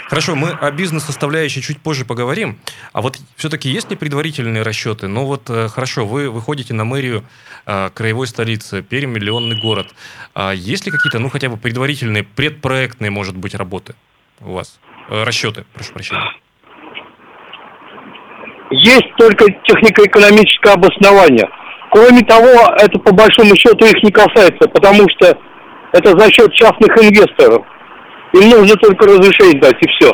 Хорошо, 0.09 0.35
мы 0.35 0.51
о 0.53 0.71
бизнес-составляющей 0.71 1.61
чуть 1.61 1.83
позже 1.83 2.07
поговорим. 2.07 2.59
А 2.95 3.03
вот 3.03 3.19
все-таки 3.37 3.69
есть 3.69 3.91
ли 3.91 3.97
предварительные 3.97 4.63
расчеты? 4.63 5.07
Ну 5.07 5.27
вот, 5.27 5.51
э, 5.51 5.69
хорошо, 5.69 6.07
вы 6.07 6.31
выходите 6.31 6.73
на 6.73 6.87
мэрию 6.87 7.25
э, 7.67 7.91
краевой 7.91 8.27
столицы, 8.27 8.81
Пермь, 8.81 9.11
миллионный 9.11 9.61
город. 9.61 9.95
А 10.35 10.53
есть 10.53 10.87
ли 10.87 10.91
какие-то, 10.91 11.19
ну, 11.19 11.29
хотя 11.29 11.51
бы 11.51 11.59
предварительные, 11.59 12.23
предпроектные, 12.23 13.11
может 13.11 13.37
быть, 13.37 13.55
работы 13.55 13.95
у 14.41 14.55
вас? 14.55 14.81
Э, 15.11 15.25
расчеты, 15.25 15.67
прошу 15.75 15.93
прощения. 15.93 16.33
Есть 18.71 19.15
только 19.17 19.47
технико-экономическое 19.65 20.75
обоснование. 20.75 21.49
Кроме 21.91 22.21
того, 22.21 22.75
это 22.79 22.99
по 22.99 23.13
большому 23.15 23.57
счету 23.57 23.87
их 23.87 24.03
не 24.03 24.11
касается, 24.11 24.69
потому 24.69 25.05
что 25.17 25.39
это 25.93 26.19
за 26.19 26.31
счет 26.31 26.53
частных 26.53 26.91
инвесторов. 26.99 27.65
Им 28.35 28.51
нужно 28.51 28.77
только 28.77 29.07
разрешение 29.07 29.61
дать, 29.61 29.77
и 29.81 29.89
все. 29.89 30.13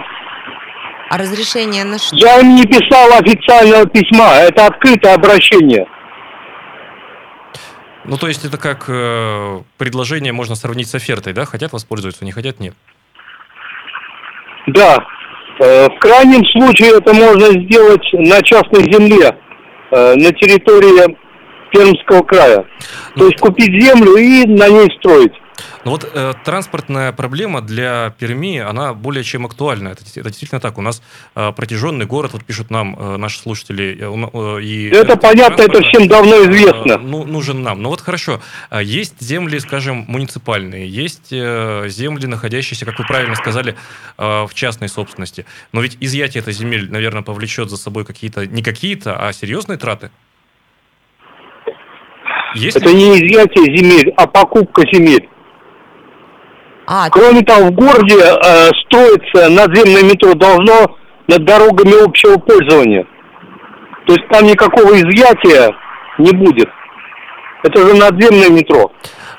А 1.10 1.18
разрешение 1.18 1.84
на 1.84 1.98
что? 1.98 2.16
Я 2.16 2.40
им 2.40 2.54
не 2.54 2.64
писал 2.64 3.12
официального 3.12 3.86
письма, 3.86 4.34
это 4.36 4.66
открытое 4.66 5.14
обращение. 5.14 5.86
Ну, 8.04 8.18
то 8.18 8.28
есть 8.28 8.44
это 8.44 8.58
как 8.58 8.84
э, 8.88 9.62
предложение 9.78 10.32
можно 10.32 10.54
сравнить 10.54 10.88
с 10.88 10.94
офертой, 10.94 11.32
да? 11.32 11.44
Хотят 11.46 11.72
воспользоваться, 11.72 12.24
не 12.24 12.32
хотят, 12.32 12.60
нет. 12.60 12.74
Да, 14.66 14.98
в 15.58 15.98
крайнем 16.00 16.44
случае 16.46 16.98
это 16.98 17.12
можно 17.12 17.46
сделать 17.46 18.06
на 18.12 18.42
частной 18.42 18.92
земле, 18.92 19.36
э, 19.90 20.14
на 20.14 20.32
территории 20.32 21.16
Пермского 21.70 22.22
края. 22.22 22.64
То 23.16 23.26
есть 23.26 23.38
купить 23.38 23.82
землю 23.82 24.16
и 24.16 24.46
на 24.46 24.68
ней 24.68 24.88
строить. 24.98 25.32
Ну 25.84 25.90
вот 25.92 26.10
э, 26.12 26.32
транспортная 26.44 27.12
проблема 27.12 27.60
для 27.60 28.12
Перми, 28.18 28.58
она 28.58 28.92
более 28.94 29.22
чем 29.22 29.46
актуальна. 29.46 29.88
Это, 29.90 30.02
это 30.16 30.28
действительно 30.28 30.60
так. 30.60 30.78
У 30.78 30.82
нас 30.82 31.02
э, 31.36 31.52
протяженный 31.52 32.06
город, 32.06 32.32
вот 32.32 32.44
пишут 32.44 32.70
нам 32.70 32.96
э, 32.98 33.16
наши 33.18 33.38
слушатели. 33.38 33.96
э, 34.00 34.58
э, 34.58 34.62
и, 34.62 34.88
Это 34.90 35.12
э, 35.12 35.16
понятно, 35.16 35.62
это 35.62 35.80
всем 35.82 36.08
давно 36.08 36.36
э, 36.36 36.50
известно. 36.50 36.98
ну, 36.98 37.24
нужен 37.24 37.62
нам. 37.62 37.82
Ну 37.82 37.90
вот 37.90 38.00
хорошо, 38.00 38.40
А 38.70 38.82
есть 38.82 39.20
земли, 39.20 39.58
скажем, 39.60 40.04
муниципальные, 40.08 40.88
есть 40.88 41.28
э, 41.32 41.84
земли, 41.88 42.26
находящиеся, 42.26 42.84
как 42.84 42.98
вы 42.98 43.04
правильно 43.06 43.36
сказали, 43.36 43.76
э, 44.18 44.46
в 44.46 44.50
частной 44.54 44.88
собственности. 44.88 45.46
Но 45.72 45.82
ведь 45.82 45.96
изъятие 46.00 46.40
этой 46.40 46.52
земель, 46.52 46.90
наверное, 46.90 47.22
повлечет 47.22 47.70
за 47.70 47.76
собой 47.76 48.04
какие-то, 48.04 48.46
не 48.46 48.62
какие-то, 48.62 49.16
а 49.16 49.32
серьезные 49.32 49.78
траты. 49.78 50.10
Есть 52.54 52.76
Это 52.76 52.88
ли- 52.88 52.94
не 52.94 53.16
изъятие 53.18 53.76
земель, 53.76 54.12
а 54.16 54.26
покупка 54.26 54.82
земель. 54.92 55.28
А, 56.86 57.08
Кроме 57.10 57.40
того, 57.42 57.66
в 57.68 57.70
городе 57.72 58.16
э, 58.18 58.70
строится 58.84 59.48
надземное 59.48 60.02
метро 60.02 60.34
должно 60.34 60.96
над 61.28 61.44
дорогами 61.44 62.04
общего 62.04 62.36
пользования. 62.36 63.06
То 64.06 64.12
есть 64.12 64.28
там 64.28 64.44
никакого 64.46 64.92
изъятия 64.94 65.74
не 66.18 66.32
будет. 66.32 66.68
Это 67.62 67.78
же 67.86 67.94
надземное 67.94 68.50
метро. 68.50 68.92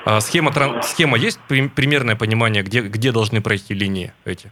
А 0.04 0.20
схема, 0.20 0.50
тран- 0.50 0.82
схема 0.82 1.16
есть 1.18 1.38
при- 1.48 1.68
примерное 1.68 2.16
понимание, 2.16 2.62
где, 2.64 2.80
где 2.80 3.12
должны 3.12 3.40
пройти 3.40 3.74
линии 3.74 4.12
эти? 4.24 4.50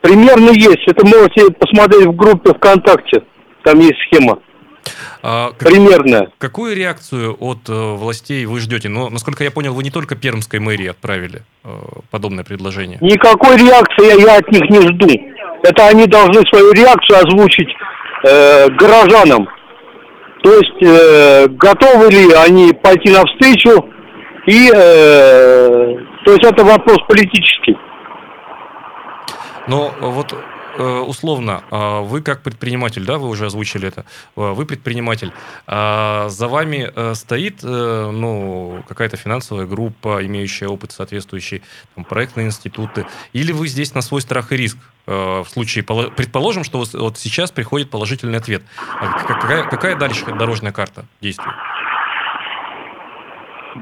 Примерно 0.00 0.50
есть. 0.50 0.86
Это 0.86 1.04
можете 1.06 1.50
посмотреть 1.52 2.06
в 2.06 2.14
группе 2.16 2.52
ВКонтакте. 2.54 3.22
Там 3.64 3.78
есть 3.80 3.96
схема. 4.06 4.38
А, 5.22 5.50
как- 5.58 5.68
Примерная. 5.68 6.30
какую 6.38 6.76
реакцию 6.76 7.36
от 7.40 7.68
э, 7.68 7.72
властей 7.72 8.44
вы 8.46 8.60
ждете? 8.60 8.88
Ну, 8.88 9.08
насколько 9.10 9.44
я 9.44 9.50
понял, 9.50 9.74
вы 9.74 9.82
не 9.82 9.90
только 9.90 10.14
Пермской 10.14 10.58
мэрии 10.60 10.88
отправили 10.88 11.42
э, 11.64 11.68
подобное 12.10 12.44
предложение. 12.44 12.98
Никакой 13.00 13.56
реакции 13.56 14.20
я 14.20 14.36
от 14.38 14.50
них 14.50 14.62
не 14.70 14.80
жду. 14.80 15.08
Это 15.62 15.88
они 15.88 16.06
должны 16.06 16.42
свою 16.50 16.72
реакцию 16.72 17.18
озвучить 17.18 17.68
э, 18.28 18.68
горожанам. 18.70 19.48
То 20.42 20.52
есть 20.54 20.82
э, 20.82 21.48
готовы 21.48 22.08
ли 22.10 22.32
они 22.32 22.72
пойти 22.72 23.10
навстречу 23.10 23.88
и 24.46 24.70
э, 24.72 25.94
то 26.24 26.32
есть 26.32 26.44
это 26.44 26.62
вопрос 26.64 26.98
политический. 27.08 27.76
Но 29.66 29.92
э, 30.00 30.06
вот 30.06 30.32
условно, 30.82 31.62
а, 31.70 32.00
вы 32.00 32.22
как 32.22 32.42
предприниматель, 32.42 33.04
да, 33.04 33.18
вы 33.18 33.28
уже 33.28 33.46
озвучили 33.46 33.88
это, 33.88 34.00
э, 34.00 34.04
вы 34.36 34.66
предприниматель, 34.66 35.32
за 35.66 36.48
вами 36.48 36.90
э, 36.94 37.14
стоит, 37.14 37.60
э, 37.64 38.10
ну, 38.12 38.82
какая-то 38.88 39.16
финансовая 39.16 39.66
группа, 39.66 40.24
имеющая 40.26 40.68
опыт 40.68 40.92
соответствующий, 40.92 41.62
там, 41.94 42.04
проектные 42.04 42.46
институты, 42.46 43.06
или 43.32 43.52
вы 43.52 43.68
здесь 43.68 43.94
на 43.94 44.00
свой 44.02 44.20
страх 44.20 44.52
и 44.52 44.56
риск? 44.56 44.78
э, 45.08 45.42
В 45.44 45.48
случае, 45.48 45.84
поло- 45.84 46.10
предположим, 46.10 46.64
что 46.64 46.78
вот- 46.78 47.16
сейчас 47.18 47.50
приходит 47.52 47.90
положительный 47.90 48.38
ответ. 48.38 48.62
А 49.00 49.06
Какая, 49.26 49.62
какая 49.64 49.94
дальше 49.96 50.24
дорожная 50.26 50.72
карта 50.72 51.04
действий? 51.20 51.52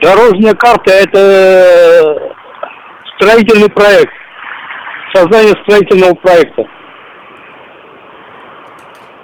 Дорожная 0.00 0.54
карта 0.54 0.90
это 0.90 1.18
э, 1.18 2.30
строительный 3.16 3.70
проект. 3.70 4.12
Создание 5.14 5.54
строительного 5.62 6.14
проекта. 6.14 6.64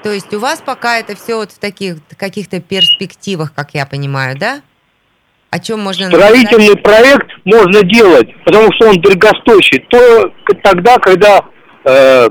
То 0.02 0.12
есть 0.12 0.33
у 0.33 0.38
вас 0.38 0.62
пока 0.64 0.99
это 0.99 1.14
все 1.14 1.37
вот 1.37 1.52
в 1.52 1.59
таких 1.59 1.97
каких-то 2.16 2.61
перспективах, 2.61 3.52
как 3.54 3.75
я 3.75 3.85
понимаю, 3.87 4.38
да? 4.38 4.62
О 5.50 5.59
чем 5.59 5.80
можно 5.80 6.07
написать? 6.09 6.28
Строительный 6.28 6.76
проект 6.76 7.28
можно 7.45 7.83
делать, 7.83 8.28
потому 8.45 8.73
что 8.73 8.88
он 8.88 9.00
дорогостоящий, 9.00 9.80
то 9.90 10.33
тогда, 10.62 10.99
когда 10.99 11.45
э, 11.85 12.28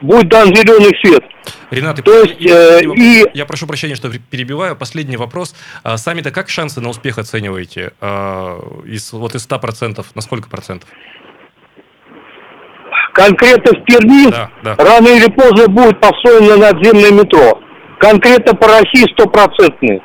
будет 0.00 0.28
дан 0.28 0.54
зеленый 0.54 0.96
свет. 1.04 1.22
Ренат, 1.70 2.02
То 2.04 2.22
есть, 2.22 2.40
и- 2.40 2.48
э, 2.48 2.80
и- 2.96 3.30
я 3.34 3.44
прошу 3.46 3.66
прощения, 3.66 3.94
что 3.94 4.10
перебиваю. 4.10 4.74
Последний 4.74 5.16
вопрос. 5.16 5.54
А 5.82 5.96
Сами-то 5.98 6.30
как 6.30 6.48
шансы 6.48 6.80
на 6.80 6.88
успех 6.88 7.18
оцениваете? 7.18 7.92
А, 8.00 8.58
Из, 8.86 9.12
вот 9.12 9.34
из 9.34 9.44
100%, 9.46 10.06
на 10.14 10.22
сколько 10.22 10.48
процентов? 10.48 10.88
Конкретно 13.16 13.72
в 13.72 13.84
Перми 13.84 14.30
Да, 14.30 14.50
да. 14.62 14.74
рано 14.76 15.08
или 15.08 15.30
поздно 15.30 15.68
будет 15.68 15.98
построено 16.00 16.56
надземное 16.58 17.12
метро. 17.12 17.58
Конкретно 17.98 18.54
по 18.54 18.68
России 18.68 19.10
стопроцентные. 19.14 20.02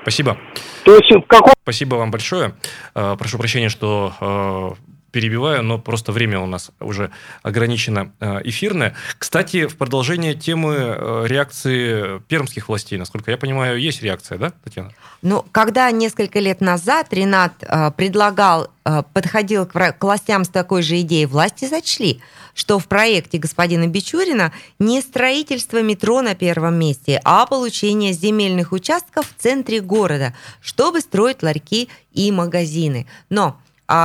Спасибо. 0.00 0.38
То 0.82 0.94
есть 0.96 1.14
в 1.14 1.26
каком 1.26 1.52
Спасибо 1.62 1.96
вам 1.96 2.10
большое. 2.10 2.54
А, 2.94 3.16
Прошу 3.16 3.36
прощения, 3.36 3.68
что 3.68 4.12
а, 4.20 4.72
перебиваю, 5.12 5.62
но 5.62 5.78
просто 5.78 6.10
время 6.10 6.40
у 6.40 6.46
нас 6.46 6.70
уже 6.80 7.10
ограничено 7.42 8.12
а, 8.18 8.40
эфирное. 8.42 8.96
Кстати, 9.18 9.66
в 9.66 9.76
продолжение 9.76 10.34
темы 10.34 10.74
а, 10.78 11.24
реакции 11.24 12.20
пермских 12.28 12.68
властей, 12.68 12.98
насколько 12.98 13.30
я 13.30 13.36
понимаю, 13.36 13.78
есть 13.78 14.02
реакция, 14.02 14.38
да, 14.38 14.52
Татьяна? 14.64 14.92
Ну, 15.20 15.44
когда 15.52 15.90
несколько 15.90 16.40
лет 16.40 16.60
назад 16.60 17.12
Ренат 17.12 17.52
э, 17.60 17.92
предлагал, 17.96 18.68
э, 18.84 19.04
подходил 19.12 19.66
к, 19.66 19.96
властям 20.00 20.44
с 20.44 20.48
такой 20.48 20.82
же 20.82 21.00
идеей, 21.02 21.26
власти 21.26 21.66
зачли, 21.66 22.20
что 22.54 22.80
в 22.80 22.88
проекте 22.88 23.38
господина 23.38 23.86
Бичурина 23.86 24.52
не 24.80 25.00
строительство 25.00 25.80
метро 25.80 26.22
на 26.22 26.34
первом 26.34 26.74
месте, 26.74 27.20
а 27.24 27.46
получение 27.46 28.12
земельных 28.12 28.72
участков 28.72 29.26
в 29.28 29.40
центре 29.40 29.80
города, 29.80 30.34
чтобы 30.60 31.00
строить 31.00 31.44
ларьки 31.44 31.88
и 32.12 32.32
магазины. 32.32 33.06
Но 33.30 33.56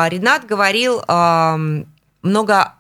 Ренат 0.10 0.46
говорил 0.46 1.02
много 2.22 2.74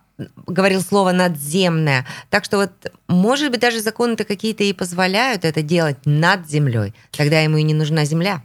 говорил 0.48 0.82
слово 0.82 1.12
надземное. 1.12 2.06
Так 2.30 2.43
что 2.43 2.58
вот, 2.58 2.72
может 3.08 3.52
быть, 3.52 3.60
даже 3.60 3.82
законы-то 3.82 4.24
какие-то 4.24 4.63
и 4.63 4.74
позволяют 4.74 5.46
это 5.46 5.62
делать 5.62 5.98
над 6.06 6.50
землей. 6.50 6.93
Тогда 7.12 7.39
ему 7.41 7.58
и 7.58 7.63
не 7.63 7.74
нужна 7.74 8.06
земля. 8.06 8.43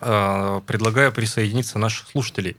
А, 0.00 0.60
Предлагаю 0.62 1.12
присоединиться 1.12 1.78
наших 1.78 2.08
слушателей 2.08 2.56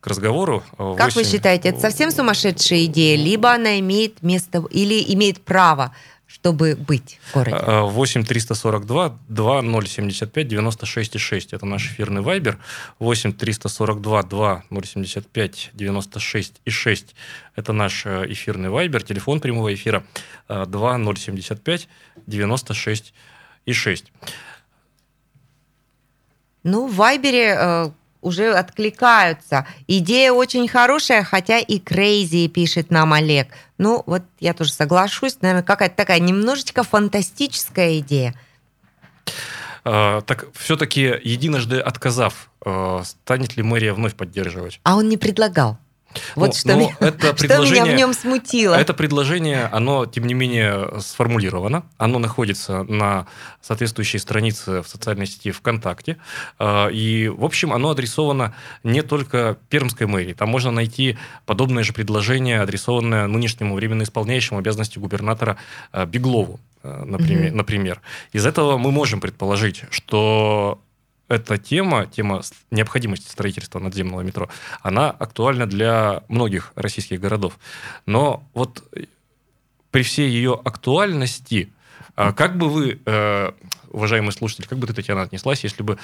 к 0.00 0.06
разговору. 0.06 0.64
Как 0.96 1.14
вы 1.14 1.24
считаете, 1.24 1.68
это 1.68 1.80
совсем 1.80 2.10
сумасшедшая 2.10 2.86
идея, 2.86 3.16
либо 3.16 3.52
она 3.52 3.78
имеет 3.80 4.22
место 4.22 4.64
или 4.70 5.14
имеет 5.14 5.44
право, 5.44 5.94
чтобы 6.32 6.76
быть 6.76 7.18
в 7.30 7.34
городе? 7.34 7.56
А, 7.56 7.82
8 7.82 8.24
342 8.24 9.18
2075 9.28 10.48
96 10.48 11.18
6. 11.18 11.52
Это 11.52 11.66
наш 11.66 11.86
эфирный 11.86 12.22
вайбер. 12.22 12.58
8 13.00 13.32
342 13.32 14.22
2075 14.70 15.70
96 15.72 16.60
и 16.64 16.70
6. 16.70 17.14
Это 17.56 17.72
наш 17.72 18.06
э, 18.06 18.26
эфирный 18.28 18.70
вайбер. 18.70 19.02
Телефон 19.02 19.40
прямого 19.40 19.74
эфира 19.74 20.04
э, 20.48 20.66
2075 20.66 21.88
96 22.26 23.14
и 23.66 23.72
6. 23.72 24.12
Ну, 26.62 26.86
в 26.86 26.94
Вайбере 26.94 27.56
э, 27.58 27.90
уже 28.20 28.52
откликаются. 28.52 29.66
Идея 29.88 30.32
очень 30.32 30.68
хорошая, 30.68 31.24
хотя 31.24 31.58
и 31.58 31.78
крейзи, 31.78 32.48
пишет 32.48 32.90
нам 32.90 33.12
Олег. 33.12 33.48
Ну, 33.80 34.02
вот 34.04 34.22
я 34.40 34.52
тоже 34.52 34.74
соглашусь. 34.74 35.38
Наверное, 35.40 35.62
какая-то 35.62 35.96
такая 35.96 36.20
немножечко 36.20 36.82
фантастическая 36.82 37.98
идея. 38.00 38.34
А, 39.84 40.20
Так 40.20 40.48
все-таки, 40.52 41.18
единожды 41.22 41.80
отказав, 41.80 42.50
э, 42.62 43.00
станет 43.04 43.56
ли 43.56 43.62
мэрия 43.62 43.94
вновь 43.94 44.16
поддерживать? 44.16 44.80
А 44.82 44.96
он 44.96 45.08
не 45.08 45.16
предлагал. 45.16 45.78
Вот 46.34 46.46
Ну, 46.48 46.52
что, 46.52 46.68
ну, 46.72 46.78
меня, 46.80 46.96
это 47.00 47.18
что 47.18 47.24
меня 47.26 47.32
в 47.32 47.36
предложение- 47.36 47.96
нем 47.96 48.12
смутило. 48.14 48.74
Это 48.74 48.94
предложение, 48.94 49.66
оно, 49.66 50.06
тем 50.06 50.26
не 50.26 50.34
менее, 50.34 51.00
сформулировано. 51.00 51.84
Оно 51.98 52.18
находится 52.18 52.82
на 52.84 53.26
соответствующей 53.62 54.18
странице 54.18 54.82
в 54.82 54.88
социальной 54.88 55.26
сети 55.26 55.50
ВКонтакте. 55.52 56.16
А, 56.58 56.88
И, 56.88 57.28
в 57.28 57.44
общем, 57.44 57.72
оно 57.72 57.90
адресовано 57.90 58.54
не 58.82 59.02
только 59.02 59.56
Пермской 59.68 60.06
мэрии. 60.06 60.32
Там 60.32 60.48
можно 60.48 60.70
найти 60.70 61.16
подобное 61.46 61.84
же 61.84 61.92
предложение, 61.92 62.60
адресованное 62.60 63.26
нынешнему 63.26 63.74
временно 63.74 64.02
исполняющему 64.02 64.58
обязанности 64.58 64.98
губернатора 64.98 65.56
а, 65.92 66.06
Беглову, 66.06 66.58
а, 66.82 67.04
например. 67.04 67.48
Мгм. 67.50 67.56
например. 67.58 68.00
Из 68.32 68.44
этого 68.46 68.78
мы 68.78 68.90
можем 68.90 69.20
предположить, 69.20 69.84
что 69.90 70.80
эта 71.30 71.58
тема, 71.58 72.06
тема 72.06 72.42
необходимости 72.70 73.30
строительства 73.30 73.78
надземного 73.78 74.22
метро, 74.22 74.50
она 74.82 75.10
актуальна 75.10 75.66
для 75.66 76.24
многих 76.28 76.72
российских 76.74 77.20
городов. 77.20 77.58
Но 78.04 78.42
вот 78.52 78.82
э, 78.92 79.04
при 79.92 80.02
всей 80.02 80.28
ее 80.28 80.60
актуальности, 80.64 81.72
а, 82.16 82.32
как 82.32 82.58
бы 82.58 82.68
вы, 82.68 83.00
э, 83.06 83.52
уважаемые 83.90 84.32
слушатели, 84.32 84.66
как 84.66 84.78
бы 84.78 84.88
ты, 84.88 84.92
Татьяна, 84.92 85.22
отнеслась, 85.22 85.62
если 85.62 85.84
бы 85.84 85.98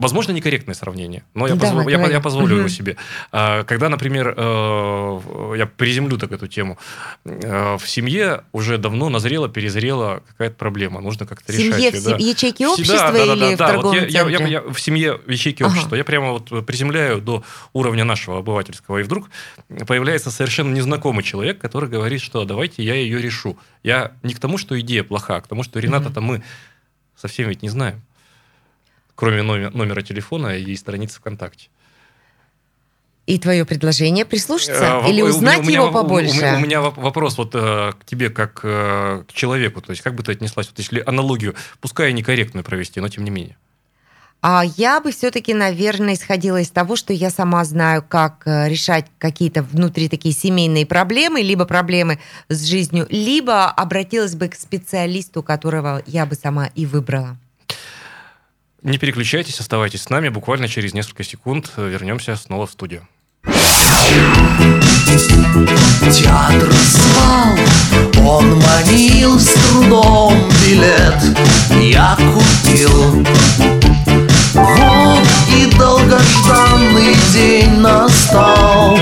Возможно, 0.00 0.32
некорректное 0.32 0.74
сравнение, 0.74 1.22
но 1.34 1.46
я, 1.46 1.54
Давай, 1.54 1.84
позво- 1.86 1.90
я, 1.90 1.96
говори. 1.98 2.14
я 2.14 2.20
позволю 2.20 2.54
его 2.56 2.60
Мгм. 2.62 2.68
себе. 2.70 2.96
А, 3.32 3.64
Когда, 3.64 3.88
например, 3.88 4.34
э, 4.36 5.54
я 5.58 5.66
приземлю 5.66 6.16
так 6.18 6.32
эту 6.32 6.46
тему, 6.48 6.78
э, 7.24 7.76
в 7.78 7.86
семье 7.88 8.42
уже 8.52 8.78
давно 8.78 9.08
назрела, 9.10 9.48
перезрела 9.48 10.22
какая-то 10.28 10.56
проблема, 10.56 11.00
нужно 11.00 11.26
как-то 11.26 11.52
В 11.52 11.56
семье, 11.56 11.90
решать. 11.90 12.00
в 12.02 12.04
да. 12.04 12.16
В- 12.16 12.72
общества 12.72 12.96
да, 12.98 13.12
да, 13.12 13.26
да, 13.26 13.32
или 13.34 13.40
да, 13.40 13.54
в 13.54 13.58
да, 13.58 13.66
торговом 13.66 13.98
вот 14.00 14.10
я, 14.10 14.22
я- 14.22 14.24
центре? 14.38 14.50
я- 14.52 14.62
в 14.62 14.80
семье 14.80 15.14
в 15.26 15.30
ячейке 15.30 15.64
Ага. 15.64 15.72
общества. 15.74 15.94
Я 15.96 16.04
прямо 16.04 16.32
вот 16.32 16.66
приземляю 16.66 17.20
до 17.20 17.44
уровня 17.74 18.04
нашего 18.04 18.38
обывательского, 18.38 18.98
и 18.98 19.02
вдруг 19.02 19.28
появляется 19.86 20.30
совершенно 20.30 20.74
незнакомый 20.74 21.22
человек, 21.22 21.58
который 21.58 21.88
говорит, 21.90 22.22
что 22.22 22.44
давайте 22.44 22.82
я 22.82 22.94
ее 22.94 23.20
решу. 23.20 23.58
Я 23.82 24.12
не 24.22 24.32
к 24.34 24.38
тому, 24.40 24.56
что 24.58 24.78
идея 24.80 25.04
плоха, 25.04 25.36
а 25.36 25.40
к 25.40 25.46
тому, 25.46 25.62
что 25.62 25.78
Рената-то 25.78 26.20
мы 26.20 26.42
совсем 27.16 27.48
ведь 27.50 27.62
не 27.62 27.68
знаем. 27.68 28.00
Кроме 29.20 29.42
номера, 29.42 29.70
номера 29.74 30.00
телефона 30.00 30.56
и 30.56 30.74
страницы 30.76 31.18
ВКонтакте. 31.18 31.68
И 33.26 33.38
твое 33.38 33.66
предложение 33.66 34.24
прислушаться? 34.24 35.02
Э, 35.04 35.10
или 35.10 35.20
у 35.20 35.26
узнать 35.26 35.58
у 35.58 35.62
меня- 35.62 35.72
его 35.74 35.86
у- 35.88 35.90
у- 35.90 35.92
побольше? 35.92 36.32
У 36.32 36.36
меня, 36.40 36.56
у 36.56 36.60
меня 36.60 36.78
воп- 36.80 36.98
вопрос 36.98 37.36
вот 37.36 37.50
э, 37.54 37.92
к 38.00 38.04
тебе 38.06 38.30
как 38.30 38.60
э, 38.62 39.22
к 39.28 39.32
человеку. 39.34 39.82
То 39.82 39.90
есть 39.90 40.00
как 40.00 40.14
бы 40.14 40.22
ты 40.22 40.32
отнеслась, 40.32 40.68
вот 40.68 40.78
если 40.78 41.02
аналогию, 41.06 41.54
пускай 41.82 42.14
некорректную 42.14 42.64
провести, 42.64 42.98
но 43.00 43.08
тем 43.10 43.24
не 43.24 43.30
менее. 43.30 43.58
А 44.40 44.64
я 44.78 45.02
бы 45.02 45.12
все-таки, 45.12 45.52
наверное, 45.52 46.14
исходила 46.14 46.58
из 46.62 46.70
того, 46.70 46.96
что 46.96 47.12
я 47.12 47.28
сама 47.28 47.62
знаю, 47.66 48.02
как 48.02 48.44
э, 48.46 48.70
решать 48.70 49.04
какие-то 49.18 49.62
внутри 49.62 50.08
такие 50.08 50.34
семейные 50.34 50.86
проблемы, 50.86 51.42
либо 51.42 51.66
проблемы 51.66 52.18
с 52.48 52.64
жизнью, 52.64 53.06
либо 53.10 53.66
обратилась 53.66 54.34
бы 54.34 54.48
к 54.48 54.54
специалисту, 54.54 55.42
которого 55.42 56.02
я 56.06 56.24
бы 56.24 56.36
сама 56.36 56.70
и 56.74 56.86
выбрала. 56.86 57.36
Не 58.82 58.96
переключайтесь, 58.96 59.60
оставайтесь 59.60 60.02
с 60.02 60.10
нами. 60.10 60.30
Буквально 60.30 60.66
через 60.66 60.94
несколько 60.94 61.22
секунд 61.22 61.70
э, 61.76 61.86
вернемся 61.88 62.34
снова 62.36 62.66
в 62.66 62.70
студию. 62.70 63.06
Театр 66.10 66.72
звал, 66.72 67.58
он 68.26 68.58
манил 68.58 69.38
с 69.38 69.52
трудом 69.52 70.34
билет 70.64 71.22
Я 71.80 72.16
купил 72.16 73.24
Вот 74.54 75.26
и 75.54 75.70
долгожданный 75.78 77.14
день 77.32 77.80
настал 77.80 78.98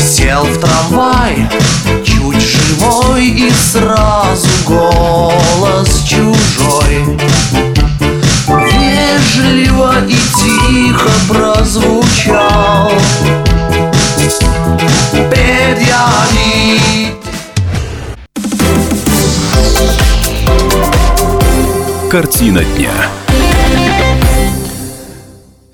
Сел 0.00 0.44
в 0.44 0.58
трамвай, 0.58 1.48
чуть 2.04 2.40
живой 2.40 3.26
И 3.26 3.50
сразу 3.50 4.48
голос 4.66 6.02
чужой. 6.04 7.18
Вежливо 8.48 9.94
и 10.08 10.16
тихо 10.16 11.10
прозвучал. 11.28 12.90
Предъяви 15.30 16.80
Картина 22.10 22.64
дня. 22.64 22.92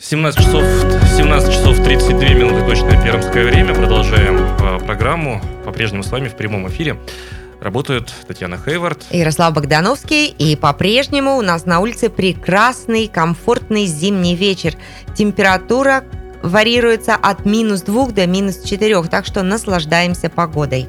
17 0.00 0.44
часов, 0.44 0.64
17 1.22 1.52
часов 1.52 1.78
32 1.78 2.20
минуты 2.30 2.66
точное 2.66 3.00
пермское 3.00 3.44
время. 3.44 3.72
Продолжаем 3.74 4.38
э, 4.38 4.84
программу. 4.84 5.40
По-прежнему 5.64 6.02
с 6.02 6.10
вами 6.10 6.26
в 6.26 6.34
прямом 6.34 6.66
эфире 6.68 6.96
работают 7.60 8.12
Татьяна 8.26 8.58
Хейвард. 8.58 9.04
Ярослав 9.10 9.54
Богдановский, 9.54 10.26
и 10.26 10.56
по-прежнему 10.56 11.36
у 11.36 11.40
нас 11.40 11.64
на 11.64 11.78
улице 11.78 12.10
прекрасный, 12.10 13.06
комфортный 13.06 13.86
зимний 13.86 14.34
вечер. 14.34 14.74
Температура 15.14 16.02
варьируется 16.42 17.14
от 17.14 17.46
минус 17.46 17.82
2 17.82 18.08
до 18.08 18.26
минус 18.26 18.60
4, 18.64 19.04
так 19.04 19.24
что 19.24 19.44
наслаждаемся 19.44 20.28
погодой. 20.28 20.88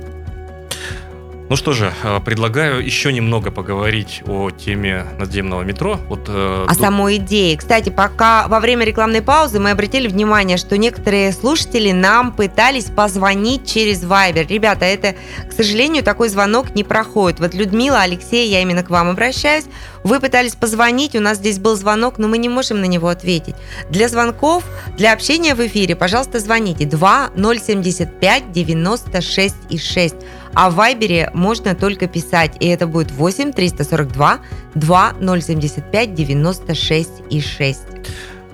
Ну 1.53 1.57
что 1.57 1.71
же, 1.71 1.93
э, 2.01 2.19
предлагаю 2.25 2.83
еще 2.83 3.13
немного 3.13 3.51
поговорить 3.51 4.23
о 4.25 4.49
теме 4.49 5.05
надземного 5.19 5.61
метро. 5.61 5.99
Вот, 6.09 6.21
э, 6.27 6.65
О 6.67 6.73
ду- 6.73 6.81
самой 6.81 7.17
идее. 7.17 7.55
Кстати, 7.55 7.89
пока 7.91 8.47
во 8.47 8.59
время 8.59 8.85
рекламной 8.85 9.21
паузы 9.21 9.59
мы 9.59 9.69
обратили 9.69 10.07
внимание, 10.07 10.57
что 10.57 10.79
некоторые 10.79 11.31
слушатели 11.31 11.91
нам 11.91 12.31
пытались 12.31 12.85
позвонить 12.85 13.71
через 13.71 14.03
Viber. 14.03 14.47
Ребята, 14.47 14.85
это, 14.85 15.13
к 15.47 15.53
сожалению, 15.53 16.01
такой 16.01 16.29
звонок 16.29 16.73
не 16.73 16.83
проходит. 16.83 17.39
Вот 17.39 17.53
Людмила, 17.53 18.01
Алексей, 18.01 18.49
я 18.49 18.63
именно 18.63 18.81
к 18.81 18.89
вам 18.89 19.09
обращаюсь. 19.09 19.65
Вы 20.03 20.19
пытались 20.19 20.55
позвонить, 20.55 21.15
у 21.15 21.19
нас 21.19 21.37
здесь 21.37 21.59
был 21.59 21.75
звонок, 21.75 22.17
но 22.17 22.27
мы 22.27 22.39
не 22.39 22.49
можем 22.49 22.81
на 22.81 22.85
него 22.85 23.09
ответить. 23.09 23.55
Для 23.91 24.09
звонков, 24.09 24.63
для 24.97 25.13
общения 25.13 25.53
в 25.53 25.59
эфире, 25.67 25.95
пожалуйста, 25.95 26.39
звоните 26.39 26.85
2075 26.85 28.51
96 28.51 29.55
и 29.69 29.77
6. 29.77 30.15
А 30.53 30.69
в 30.69 30.75
Вайбере 30.75 31.31
можно 31.33 31.75
только 31.75 32.07
писать, 32.07 32.57
и 32.59 32.67
это 32.67 32.87
будет 32.87 33.11
8 33.11 33.53
342 33.53 34.39
2075 34.75 36.13
96 36.13 37.09
и 37.29 37.41
6. 37.41 37.79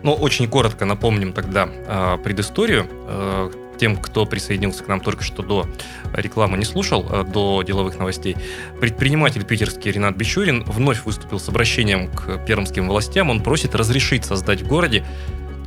Ну, 0.03 0.13
очень 0.13 0.47
коротко 0.47 0.85
напомним 0.85 1.33
тогда 1.33 1.67
э, 1.69 2.17
предысторию. 2.23 2.87
Э, 3.07 3.51
тем, 3.79 3.95
кто 3.95 4.25
присоединился 4.25 4.83
к 4.83 4.87
нам 4.87 4.99
только 4.99 5.23
что 5.23 5.41
до 5.41 5.65
рекламы, 6.13 6.57
не 6.57 6.65
слушал, 6.65 7.05
э, 7.09 7.23
до 7.23 7.63
деловых 7.63 7.97
новостей. 7.97 8.35
Предприниматель 8.79 9.43
питерский 9.43 9.91
Ренат 9.91 10.15
Бичурин 10.15 10.63
вновь 10.65 11.05
выступил 11.05 11.39
с 11.39 11.49
обращением 11.49 12.11
к 12.11 12.45
пермским 12.45 12.87
властям. 12.87 13.29
Он 13.29 13.41
просит 13.41 13.75
разрешить 13.75 14.25
создать 14.25 14.61
в 14.61 14.67
городе 14.67 15.05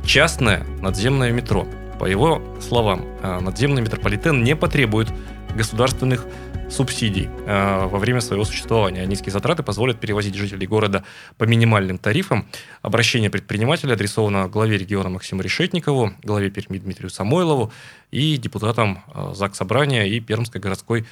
частное 0.05 0.65
надземное 0.81 1.31
метро. 1.31 1.67
По 1.99 2.05
его 2.05 2.41
словам, 2.61 3.05
э, 3.21 3.39
надземный 3.39 3.81
метрополитен 3.81 4.43
не 4.43 4.55
потребует 4.55 5.09
государственных 5.55 6.25
субсидий 6.69 7.29
э, 7.45 7.85
во 7.85 7.99
время 7.99 8.21
своего 8.21 8.45
существования. 8.45 9.01
А 9.01 9.05
низкие 9.05 9.31
затраты 9.31 9.63
позволят 9.63 9.99
перевозить 9.99 10.35
жителей 10.35 10.65
города 10.65 11.03
по 11.37 11.43
минимальным 11.43 11.97
тарифам. 11.97 12.47
Обращение 12.81 13.29
предпринимателя 13.29 13.93
адресовано 13.93 14.47
главе 14.47 14.77
региона 14.77 15.09
Максиму 15.09 15.41
Решетникову, 15.41 16.13
главе 16.23 16.49
Перми 16.49 16.77
Дмитрию 16.77 17.09
Самойлову 17.09 17.71
и 18.11 18.37
депутатам 18.37 19.03
э, 19.13 19.33
ЗАГС 19.35 19.57
Собрания 19.57 20.05
и 20.05 20.19
Пермской 20.19 20.59
городской 20.59 21.05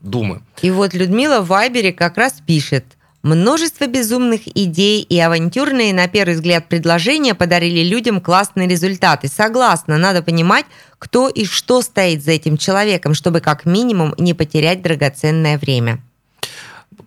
думы. 0.00 0.42
И 0.62 0.70
вот 0.70 0.94
Людмила 0.94 1.40
в 1.40 1.48
Вайбере 1.48 1.92
как 1.92 2.16
раз 2.16 2.42
пишет. 2.44 2.84
Множество 3.22 3.86
безумных 3.86 4.48
идей 4.48 5.00
и 5.00 5.18
авантюрные, 5.20 5.94
на 5.94 6.08
первый 6.08 6.34
взгляд, 6.34 6.68
предложения 6.68 7.34
подарили 7.34 7.88
людям 7.88 8.20
классные 8.20 8.66
результаты. 8.66 9.28
Согласна, 9.28 9.96
надо 9.96 10.22
понимать, 10.22 10.66
кто 10.98 11.28
и 11.28 11.44
что 11.44 11.82
стоит 11.82 12.24
за 12.24 12.32
этим 12.32 12.56
человеком, 12.56 13.14
чтобы 13.14 13.40
как 13.40 13.64
минимум 13.64 14.12
не 14.18 14.34
потерять 14.34 14.82
драгоценное 14.82 15.56
время. 15.56 16.00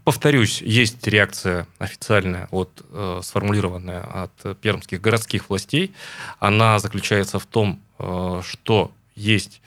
Повторюсь, 0.05 0.61
есть 0.61 1.05
реакция 1.05 1.67
официальная, 1.79 2.47
от, 2.51 2.69
э, 2.91 3.19
сформулированная 3.21 4.01
от 4.01 4.59
пермских 4.59 5.01
городских 5.01 5.49
властей. 5.49 5.93
Она 6.39 6.79
заключается 6.79 7.39
в 7.39 7.45
том, 7.45 7.81
э, 7.99 8.41
что 8.45 8.91
есть 9.15 9.61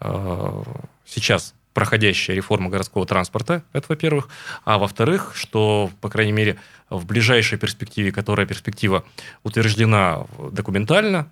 э, 0.00 0.62
сейчас 1.06 1.54
проходящая 1.74 2.36
реформа 2.36 2.70
городского 2.70 3.04
транспорта, 3.04 3.62
это 3.72 3.86
во-первых. 3.88 4.28
А 4.64 4.78
во-вторых, 4.78 5.32
что, 5.34 5.90
по 6.00 6.08
крайней 6.08 6.32
мере, 6.32 6.56
в 6.88 7.04
ближайшей 7.04 7.58
перспективе, 7.58 8.12
которая 8.12 8.46
перспектива 8.46 9.04
утверждена 9.42 10.26
документально, 10.52 11.28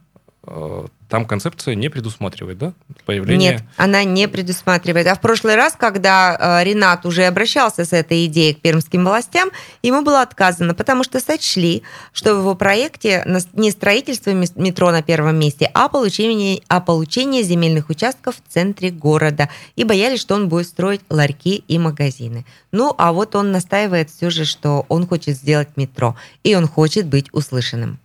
там 1.09 1.24
концепция 1.24 1.76
не 1.76 1.88
предусматривает, 1.88 2.59
да, 2.59 2.72
появление... 3.05 3.52
Нет, 3.52 3.62
она 3.76 4.02
не 4.02 4.26
предусматривает. 4.26 5.07
А 5.07 5.14
в 5.14 5.20
прошлый 5.20 5.55
раз, 5.55 5.74
когда 5.78 6.61
э, 6.61 6.64
Ренат 6.64 7.07
уже 7.07 7.26
обращался 7.26 7.85
с 7.85 7.92
этой 7.92 8.26
идеей 8.26 8.55
к 8.55 8.61
пермским 8.61 9.05
властям, 9.05 9.50
ему 9.83 10.02
было 10.02 10.22
отказано, 10.22 10.74
потому 10.74 11.05
что 11.05 11.20
сочли, 11.20 11.85
что 12.12 12.35
в 12.35 12.38
его 12.38 12.57
проекте 12.57 13.24
не 13.52 13.70
строительство 13.70 14.31
метро 14.31 14.90
на 14.90 15.02
первом 15.02 15.38
месте, 15.38 15.70
а 15.74 15.88
получение, 15.88 16.62
а 16.66 16.81
получение 16.81 17.44
земельных 17.44 17.88
участков 17.88 18.37
в 18.37 18.52
центре 18.52 18.90
города. 18.90 19.48
И 19.76 19.85
боялись, 19.85 20.20
что 20.20 20.35
он 20.35 20.48
будет 20.48 20.66
строить 20.66 21.02
ларьки 21.09 21.62
и 21.68 21.78
магазины. 21.78 22.44
Ну, 22.72 22.92
а 22.98 23.12
вот 23.12 23.37
он 23.37 23.52
настаивает 23.52 24.11
все 24.11 24.31
же, 24.31 24.44
что 24.44 24.87
он 24.88 25.07
хочет 25.07 25.37
сделать 25.37 25.76
метро, 25.76 26.16
и 26.42 26.57
он 26.57 26.66
хочет 26.66 27.07
быть 27.07 27.28
услышанным. 27.33 28.00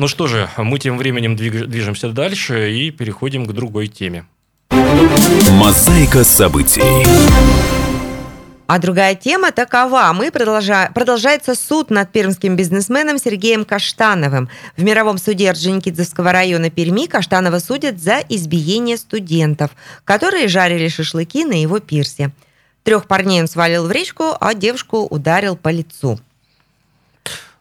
Ну 0.00 0.06
что 0.06 0.28
же, 0.28 0.48
мы 0.56 0.78
тем 0.78 0.96
временем 0.96 1.34
движемся 1.34 2.10
дальше 2.10 2.72
и 2.72 2.92
переходим 2.92 3.46
к 3.46 3.52
другой 3.52 3.88
теме. 3.88 4.26
Мозаика 5.50 6.22
событий. 6.22 7.04
А 8.68 8.78
другая 8.78 9.16
тема 9.16 9.50
такова. 9.50 10.12
Мы 10.14 10.30
продолжа... 10.30 10.92
Продолжается 10.94 11.56
суд 11.56 11.90
над 11.90 12.12
пермским 12.12 12.54
бизнесменом 12.54 13.18
Сергеем 13.18 13.64
Каштановым. 13.64 14.48
В 14.76 14.84
мировом 14.84 15.18
суде 15.18 15.50
Орджоникидзевского 15.50 16.30
района 16.30 16.70
Перми 16.70 17.06
Каштанова 17.06 17.58
судят 17.58 17.98
за 17.98 18.20
избиение 18.28 18.98
студентов, 18.98 19.72
которые 20.04 20.46
жарили 20.46 20.86
шашлыки 20.86 21.44
на 21.44 21.60
его 21.60 21.80
пирсе. 21.80 22.30
Трех 22.84 23.08
парней 23.08 23.40
он 23.40 23.48
свалил 23.48 23.88
в 23.88 23.90
речку, 23.90 24.36
а 24.38 24.54
девушку 24.54 25.06
ударил 25.10 25.56
по 25.56 25.70
лицу. 25.70 26.20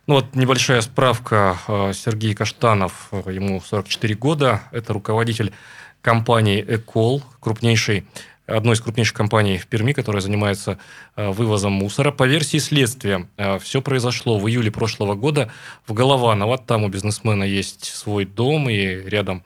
Ну 0.08 0.14
вот 0.14 0.36
небольшая 0.36 0.80
справка. 0.80 1.58
Э, 1.68 1.92
Сергей 1.94 2.34
Каштанов, 2.34 3.10
э, 3.12 3.24
ему 3.30 3.60
44 3.60 4.16
года. 4.16 4.62
Это 4.72 4.94
руководитель 4.94 5.52
компании 6.02 6.64
«Экол», 6.66 7.22
крупнейшей, 7.42 8.06
одной 8.46 8.76
из 8.76 8.82
крупнейших 8.82 9.14
компаний 9.14 9.58
в 9.58 9.68
Перми, 9.68 9.92
которая 9.92 10.22
занимается 10.22 10.80
э, 11.18 11.30
вывозом 11.30 11.74
мусора. 11.74 12.12
По 12.12 12.24
версии 12.24 12.58
следствия, 12.58 13.28
все 13.60 13.82
произошло 13.82 14.40
в 14.40 14.48
июле 14.48 14.72
прошлого 14.72 15.14
года 15.16 15.52
в 15.86 15.92
Голованово. 15.92 16.58
Там 16.58 16.86
у 16.86 16.88
бизнесмена 16.88 17.44
есть 17.44 17.84
свой 17.84 18.24
дом 18.24 18.70
и 18.70 18.86
рядом 19.10 19.44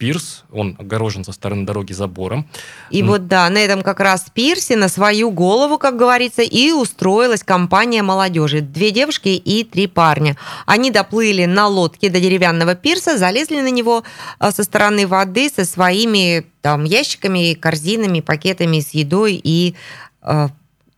пирс. 0.00 0.44
Он 0.50 0.76
огорожен 0.78 1.24
со 1.24 1.32
стороны 1.32 1.66
дороги 1.66 1.92
забором. 1.92 2.48
И 2.90 3.02
вот 3.02 3.28
да, 3.28 3.48
на 3.50 3.58
этом 3.58 3.82
как 3.82 4.00
раз 4.00 4.26
пирсе 4.32 4.74
на 4.74 4.88
свою 4.88 5.30
голову, 5.30 5.76
как 5.76 5.98
говорится, 5.98 6.40
и 6.40 6.72
устроилась 6.72 7.44
компания 7.44 8.02
молодежи. 8.02 8.62
Две 8.62 8.92
девушки 8.92 9.28
и 9.28 9.62
три 9.62 9.86
парня. 9.86 10.38
Они 10.64 10.90
доплыли 10.90 11.44
на 11.44 11.68
лодке 11.68 12.08
до 12.08 12.18
деревянного 12.18 12.74
пирса, 12.74 13.18
залезли 13.18 13.60
на 13.60 13.70
него 13.70 14.02
а, 14.38 14.52
со 14.52 14.64
стороны 14.64 15.06
воды 15.06 15.50
со 15.54 15.66
своими 15.66 16.46
там 16.62 16.84
ящиками, 16.84 17.52
корзинами, 17.52 18.20
пакетами 18.20 18.80
с 18.80 18.90
едой 18.94 19.38
и 19.44 19.74
а, 20.22 20.48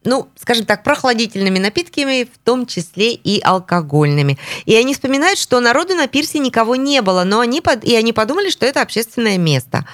ну, 0.05 0.29
скажем 0.37 0.67
так, 0.67 0.83
прохладительными 0.83 1.59
напитками, 1.59 2.25
в 2.25 2.39
том 2.45 2.67
числе 2.67 3.15
и 3.15 3.41
алкогольными. 3.41 4.39
И 4.65 4.75
они 4.75 4.95
вспоминают, 4.95 5.39
что 5.39 5.61
народу 5.61 5.95
на 5.95 6.07
пирсе 6.07 6.39
никого 6.39 6.77
не 6.77 7.03
было, 7.03 7.25
но 7.25 7.41
они, 7.41 7.61
под... 7.61 7.85
и 7.85 7.95
они 7.95 8.13
подумали, 8.13 8.51
что 8.51 8.67
это 8.67 8.83
общественное 8.83 9.39
место. 9.39 9.87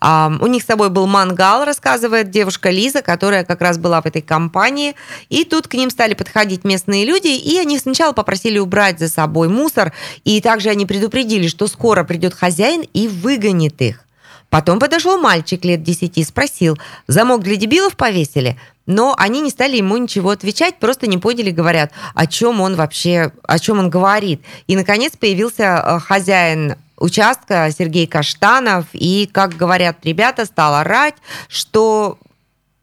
А, 0.00 0.32
у 0.40 0.46
них 0.46 0.62
с 0.62 0.66
собой 0.66 0.90
был 0.90 1.06
мангал, 1.06 1.64
рассказывает 1.64 2.30
девушка 2.30 2.70
Лиза, 2.70 3.02
которая 3.02 3.44
как 3.44 3.60
раз 3.60 3.78
была 3.78 4.00
в 4.00 4.06
этой 4.06 4.22
компании. 4.22 4.94
И 5.28 5.44
тут 5.44 5.68
к 5.68 5.74
ним 5.74 5.90
стали 5.90 6.14
подходить 6.14 6.64
местные 6.64 7.04
люди, 7.04 7.28
и 7.28 7.58
они 7.58 7.78
сначала 7.78 8.12
попросили 8.12 8.58
убрать 8.58 8.98
за 8.98 9.08
собой 9.08 9.48
мусор, 9.48 9.92
и 10.24 10.40
также 10.40 10.68
они 10.70 10.86
предупредили, 10.86 11.48
что 11.48 11.66
скоро 11.66 12.04
придет 12.04 12.34
хозяин 12.34 12.84
и 12.92 13.08
выгонит 13.08 13.80
их. 13.80 14.06
Потом 14.50 14.78
подошел 14.78 15.18
мальчик 15.18 15.64
лет 15.64 15.82
10 15.82 16.18
и 16.18 16.24
спросил, 16.24 16.78
замок 17.08 17.42
для 17.42 17.56
дебилов 17.56 17.96
повесили? 17.96 18.56
Но 18.86 19.14
они 19.18 19.40
не 19.40 19.50
стали 19.50 19.76
ему 19.76 19.96
ничего 19.96 20.30
отвечать, 20.30 20.78
просто 20.78 21.06
не 21.06 21.18
поняли, 21.18 21.50
говорят, 21.50 21.92
о 22.14 22.26
чем 22.26 22.60
он 22.60 22.76
вообще, 22.76 23.32
о 23.42 23.58
чем 23.58 23.80
он 23.80 23.90
говорит. 23.90 24.42
И, 24.66 24.76
наконец, 24.76 25.16
появился 25.16 25.82
э, 25.84 25.98
хозяин 25.98 26.76
участка 26.96 27.70
Сергей 27.76 28.06
Каштанов, 28.06 28.86
и, 28.92 29.28
как 29.30 29.56
говорят 29.56 29.98
ребята, 30.04 30.46
стал 30.46 30.76
орать, 30.76 31.16
что 31.48 32.18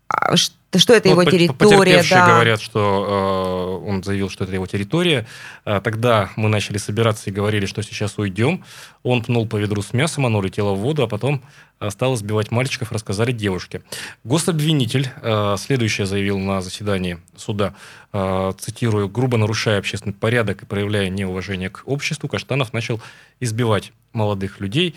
а, 0.08 0.36
что 0.36 0.56
что 0.80 0.94
это 0.94 1.10
Ну, 1.10 1.22
его 1.22 1.30
территория, 1.30 2.04
да. 2.10 2.28
говорят, 2.28 2.62
что 2.62 3.80
э, 3.84 3.90
он 3.90 4.04
заявил, 4.04 4.30
что 4.30 4.44
это 4.44 4.54
его 4.54 4.68
территория. 4.68 5.26
А, 5.66 5.82
тогда 5.82 6.30
мы 6.36 6.50
начали 6.50 6.78
собираться 6.78 7.30
и 7.30 7.34
говорили, 7.34 7.66
что 7.66 7.82
сейчас 7.82 8.18
уйдем. 8.18 8.64
Он 9.04 9.24
пнул 9.24 9.48
по 9.48 9.58
ведру 9.58 9.82
с 9.82 9.94
мясом, 9.94 10.26
оно 10.26 10.40
улетело 10.40 10.74
в 10.74 10.80
воду, 10.80 11.04
а 11.04 11.08
потом 11.08 11.42
э, 11.80 11.90
стал 11.90 12.16
избивать 12.16 12.52
мальчиков, 12.52 12.92
рассказали 12.92 13.32
девушке. 13.32 13.82
Гособвинитель 14.24 15.10
э, 15.22 15.56
следующее 15.58 16.08
заявил 16.08 16.40
на 16.40 16.62
заседании 16.62 17.20
суда, 17.36 17.76
э, 18.12 18.54
цитирую, 18.58 19.10
грубо 19.10 19.38
нарушая 19.38 19.80
общественный 19.80 20.14
порядок 20.14 20.64
и 20.64 20.66
проявляя 20.66 21.10
неуважение 21.10 21.70
к 21.70 21.84
обществу, 21.86 22.30
Каштанов 22.30 22.74
начал 22.74 23.02
избивать 23.40 23.92
молодых 24.14 24.60
людей. 24.60 24.96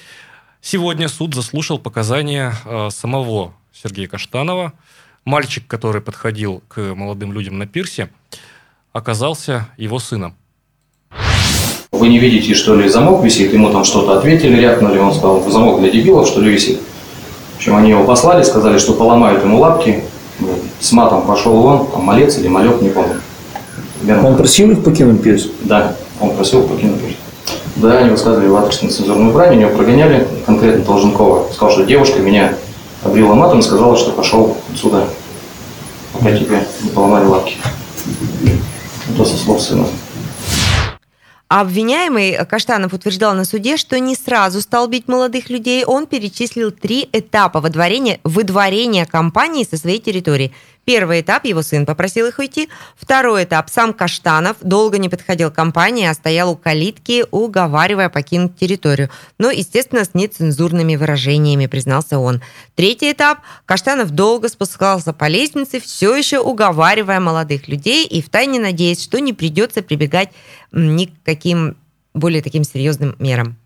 Сегодня 0.61 1.09
суд 1.09 1.35
заслушал 1.35 1.79
показания 1.79 2.53
э, 2.65 2.91
самого 2.91 3.55
Сергея 3.73 4.09
Каштанова. 4.09 4.73
Мальчик, 5.27 5.65
который 5.67 6.01
подходил 6.01 6.63
к 6.69 6.95
молодым 6.95 7.33
людям 7.33 7.59
на 7.59 7.67
пирсе, 7.67 8.11
оказался 8.93 9.67
его 9.77 9.99
сыном. 9.99 10.37
Вы 11.91 12.09
не 12.09 12.21
видите, 12.21 12.55
что 12.55 12.77
ли, 12.77 12.89
замок 12.89 13.25
висит, 13.25 13.53
ему 13.53 13.73
там 13.73 13.85
что-то 13.85 14.19
ответили, 14.19 14.61
рякнули, 14.61 14.99
он 14.99 15.13
сказал, 15.13 15.43
замок 15.51 15.81
для 15.81 15.91
дебилов, 15.91 16.29
что 16.29 16.41
ли, 16.41 16.53
висит. 16.53 16.81
В 17.55 17.57
общем, 17.57 17.75
они 17.75 17.91
его 17.91 18.05
послали, 18.05 18.45
сказали, 18.45 18.79
что 18.79 18.93
поломают 18.93 19.43
ему 19.43 19.59
лапки, 19.59 20.05
с 20.79 20.93
матом 20.93 21.27
пошел 21.27 21.61
вон, 21.61 21.89
там 21.91 22.03
малец 22.05 22.39
или 22.39 22.47
малек, 22.47 22.81
не 22.81 22.91
помню. 22.91 23.21
Верно? 24.03 24.29
Он 24.29 24.37
просил 24.37 24.71
их 24.71 24.85
покинуть 24.85 25.25
пирс? 25.25 25.49
Да, 25.65 25.97
он 26.21 26.37
просил 26.37 26.69
покинуть 26.69 27.01
пирс. 27.01 27.17
Да, 27.75 27.99
они 27.99 28.11
высказывали 28.11 28.47
в 28.47 28.55
адрес 28.55 28.81
нецензурную 28.81 29.33
брань, 29.33 29.61
его 29.61 29.75
прогоняли, 29.75 30.29
конкретно 30.47 30.85
Долженкова. 30.85 31.49
Сказал, 31.53 31.73
что 31.73 31.85
девушка 31.85 32.21
меня 32.21 32.55
обрила 33.07 33.35
матом 33.35 33.61
и 33.61 33.63
сказала, 33.63 33.97
что 33.97 34.13
пошел 34.13 34.57
отсюда, 34.73 35.09
пока 36.13 36.37
тебе 36.37 36.67
не 36.83 36.91
поломали 36.91 37.25
лапки. 37.25 37.57
Это 39.13 39.25
со 39.25 39.37
слов 39.37 39.63
сына. 39.63 39.87
А 41.49 41.61
Обвиняемый 41.61 42.45
Каштанов 42.45 42.93
утверждал 42.93 43.35
на 43.35 43.45
суде, 43.45 43.77
что 43.77 44.01
не 44.01 44.17
сразу 44.17 44.61
стал 44.61 44.89
бить 44.89 45.07
молодых 45.07 45.49
людей. 45.49 45.85
Он 45.85 46.07
перечислил 46.07 46.73
три 46.73 47.09
этапа 47.13 47.61
выдворения, 47.61 48.19
выдворения 48.25 49.07
компании 49.07 49.65
со 49.65 49.77
своей 49.77 50.01
территории. 50.01 50.53
Первый 50.87 51.21
этап– 51.21 51.45
его 51.45 51.63
сын 51.63 51.85
попросил 51.85 52.27
их 52.29 52.39
уйти. 52.39 52.69
Второй 52.97 53.43
этап– 53.43 53.69
сам 53.71 53.93
Каштанов 53.93 54.57
долго 54.61 54.99
не 54.99 55.09
подходил 55.09 55.51
к 55.51 55.55
компании, 55.55 56.07
а 56.07 56.15
стоял 56.15 56.53
у 56.53 56.57
калитки, 56.57 57.25
уговаривая 57.33 58.09
покинуть 58.09 58.57
территорию. 58.57 59.11
Но, 59.37 59.51
естественно, 59.51 60.05
с 60.05 60.15
нецензурными 60.15 60.95
выражениями, 60.95 61.67
признался 61.67 62.21
он. 62.21 62.41
Третий 62.77 63.11
этап– 63.11 63.41
Каштанов 63.67 64.13
долго 64.13 64.49
спускался 64.49 65.13
по 65.13 65.27
лестнице, 65.27 65.81
все 65.81 66.15
еще 66.15 66.39
уговаривая 66.39 67.19
молодых 67.19 67.67
людей 67.67 68.07
и 68.07 68.23
втайне 68.23 68.61
надеясь, 68.61 69.03
что 69.03 69.19
не 69.19 69.33
придется 69.33 69.83
прибегать 69.83 70.29
ни 70.71 71.07
к 71.07 71.11
каким 71.25 71.77
более 72.15 72.43
таким 72.43 72.63
серьезным 72.63 73.17
мерам. 73.19 73.57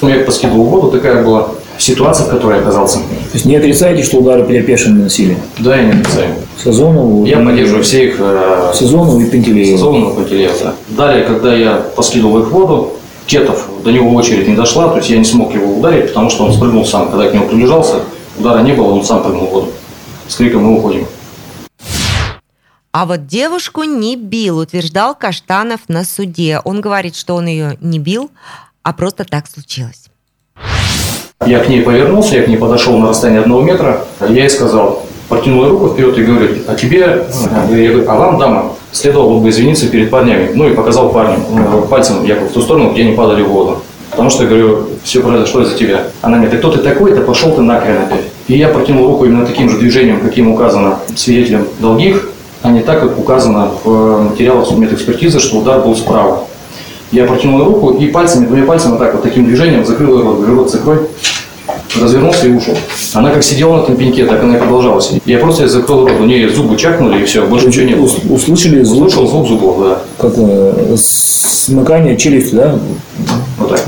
Ну, 0.00 0.08
Я 0.08 0.24
поскидывал 0.24 0.66
в 0.66 0.70
воду, 0.70 0.92
такая 0.92 1.24
была 1.24 1.50
ситуация, 1.78 2.26
в 2.26 2.30
которой 2.30 2.58
я 2.58 2.62
оказался. 2.62 3.00
То 3.32 3.36
есть 3.36 3.46
не 3.46 3.56
отрицаете, 3.56 4.02
что 4.02 4.18
удары 4.18 4.44
потерпевшим 4.44 4.98
наносили? 4.98 5.38
Да, 5.58 5.74
я 5.74 5.84
не 5.84 5.92
отрицаю. 5.92 6.34
Сазонову? 6.62 7.24
Я 7.24 7.40
и- 7.40 7.44
поддерживаю 7.46 7.82
все 7.82 8.08
их 8.08 8.16
э, 8.18 8.72
Сазонову 8.74 9.18
и 9.22 9.30
Пентелеева. 9.30 9.78
Сазонова, 9.78 10.14
Пантелеева, 10.16 10.54
да. 10.62 10.74
Далее, 10.90 11.24
когда 11.24 11.54
я 11.54 11.76
поскидывал 11.76 12.40
их 12.40 12.50
воду, 12.50 12.92
Кетов, 13.24 13.66
до 13.82 13.90
него 13.90 14.12
очередь 14.14 14.48
не 14.48 14.54
дошла, 14.54 14.90
то 14.90 14.98
есть 14.98 15.08
я 15.08 15.16
не 15.16 15.24
смог 15.24 15.54
его 15.54 15.78
ударить, 15.78 16.08
потому 16.08 16.28
что 16.28 16.44
он 16.44 16.52
спрыгнул 16.52 16.84
сам. 16.84 17.08
Когда 17.08 17.24
я 17.24 17.30
к 17.30 17.34
нему 17.34 17.46
приближался, 17.48 18.00
удара 18.38 18.60
не 18.60 18.72
было, 18.72 18.92
он 18.92 19.02
сам 19.02 19.22
прыгнул 19.22 19.46
в 19.46 19.50
воду. 19.50 19.68
С 20.28 20.34
криком 20.34 20.64
«Мы 20.64 20.76
уходим». 20.76 21.06
А 22.92 23.06
вот 23.06 23.26
девушку 23.26 23.84
не 23.84 24.16
бил, 24.16 24.58
утверждал 24.58 25.14
Каштанов 25.14 25.80
на 25.88 26.04
суде. 26.04 26.60
Он 26.64 26.82
говорит, 26.82 27.16
что 27.16 27.34
он 27.34 27.46
ее 27.46 27.78
не 27.80 27.98
бил, 27.98 28.30
а 28.82 28.92
просто 28.92 29.24
так 29.24 29.48
случилось. 29.48 30.01
Я 31.46 31.60
к 31.60 31.68
ней 31.68 31.82
повернулся, 31.82 32.36
я 32.36 32.42
к 32.42 32.48
ней 32.48 32.56
подошел 32.56 32.98
на 32.98 33.08
расстояние 33.08 33.42
одного 33.42 33.62
метра, 33.62 34.04
я 34.20 34.42
ей 34.42 34.50
сказал, 34.50 35.02
протянул 35.28 35.68
руку 35.68 35.88
вперед 35.88 36.16
и 36.18 36.22
говорю, 36.22 36.48
а 36.66 36.74
тебе, 36.74 37.04
а, 37.04 37.66
я 37.70 37.90
говорю, 37.90 38.10
а 38.10 38.14
вам, 38.16 38.38
дама, 38.38 38.72
следовало 38.92 39.40
бы 39.40 39.48
извиниться 39.48 39.88
перед 39.88 40.10
парнями. 40.10 40.50
Ну 40.54 40.68
и 40.68 40.74
показал 40.74 41.10
парню 41.10 41.38
э, 41.56 41.82
пальцем 41.88 42.24
якобы 42.24 42.48
в 42.48 42.52
ту 42.52 42.60
сторону, 42.60 42.92
где 42.92 43.02
они 43.02 43.12
падали 43.12 43.42
в 43.42 43.48
воду. 43.48 43.78
Потому 44.10 44.28
что, 44.28 44.44
говорю, 44.44 44.88
все 45.04 45.22
произошло 45.22 45.62
из-за 45.62 45.74
тебя. 45.74 46.04
Она 46.20 46.36
мне, 46.36 46.48
ты 46.48 46.58
кто 46.58 46.70
ты 46.70 46.78
такой, 46.80 47.14
да 47.14 47.22
пошел 47.22 47.52
ты 47.52 47.62
нахрен 47.62 48.02
опять. 48.02 48.24
И 48.46 48.58
я 48.58 48.68
протянул 48.68 49.06
руку 49.06 49.24
именно 49.24 49.46
таким 49.46 49.70
же 49.70 49.78
движением, 49.78 50.20
каким 50.20 50.50
указано 50.50 50.98
свидетелем 51.16 51.66
долгих, 51.80 52.28
а 52.60 52.70
не 52.70 52.80
так, 52.80 53.00
как 53.00 53.18
указано 53.18 53.70
в 53.84 53.90
э, 53.90 54.22
материалах 54.30 54.66
судмедэкспертизы, 54.66 55.40
что 55.40 55.58
удар 55.58 55.80
был 55.80 55.96
справа. 55.96 56.44
Я 57.10 57.24
протянул 57.24 57.64
руку 57.64 57.90
и 57.90 58.06
пальцами, 58.08 58.46
двумя 58.46 58.64
пальцами 58.64 58.92
вот 58.92 59.00
так 59.00 59.14
вот 59.14 59.22
таким 59.22 59.46
движением 59.46 59.84
закрыл 59.84 60.22
рот, 60.22 60.36
говорю, 60.36 60.56
рот 60.56 60.70
закрой, 60.70 60.98
развернулся 62.00 62.46
и 62.46 62.52
ушел. 62.52 62.76
Она 63.14 63.30
как 63.32 63.42
сидела 63.42 63.78
на 63.78 63.82
этом 63.82 63.96
пеньке, 63.96 64.26
так 64.26 64.42
она 64.42 64.56
и 64.56 64.58
продолжала 64.58 65.00
сидеть. 65.00 65.22
Я 65.26 65.38
просто 65.38 65.68
закрыл 65.68 66.06
рот, 66.08 66.20
у 66.20 66.24
нее 66.24 66.48
зубы 66.48 66.76
чакнули 66.76 67.22
и 67.22 67.24
все, 67.24 67.46
больше 67.46 67.66
ничего 67.68 67.84
не 67.84 67.94
было. 67.94 68.04
Ус- 68.04 68.18
Услышали 68.28 68.82
звук, 68.82 69.10
Слушал 69.10 69.28
звук 69.28 69.48
зубов, 69.48 69.80
да, 69.80 70.02
как 70.18 70.32
э, 70.36 70.96
смыкание 70.96 72.16
челюсти, 72.16 72.54
да? 72.54 72.78
вот 73.58 73.68
так. 73.70 73.84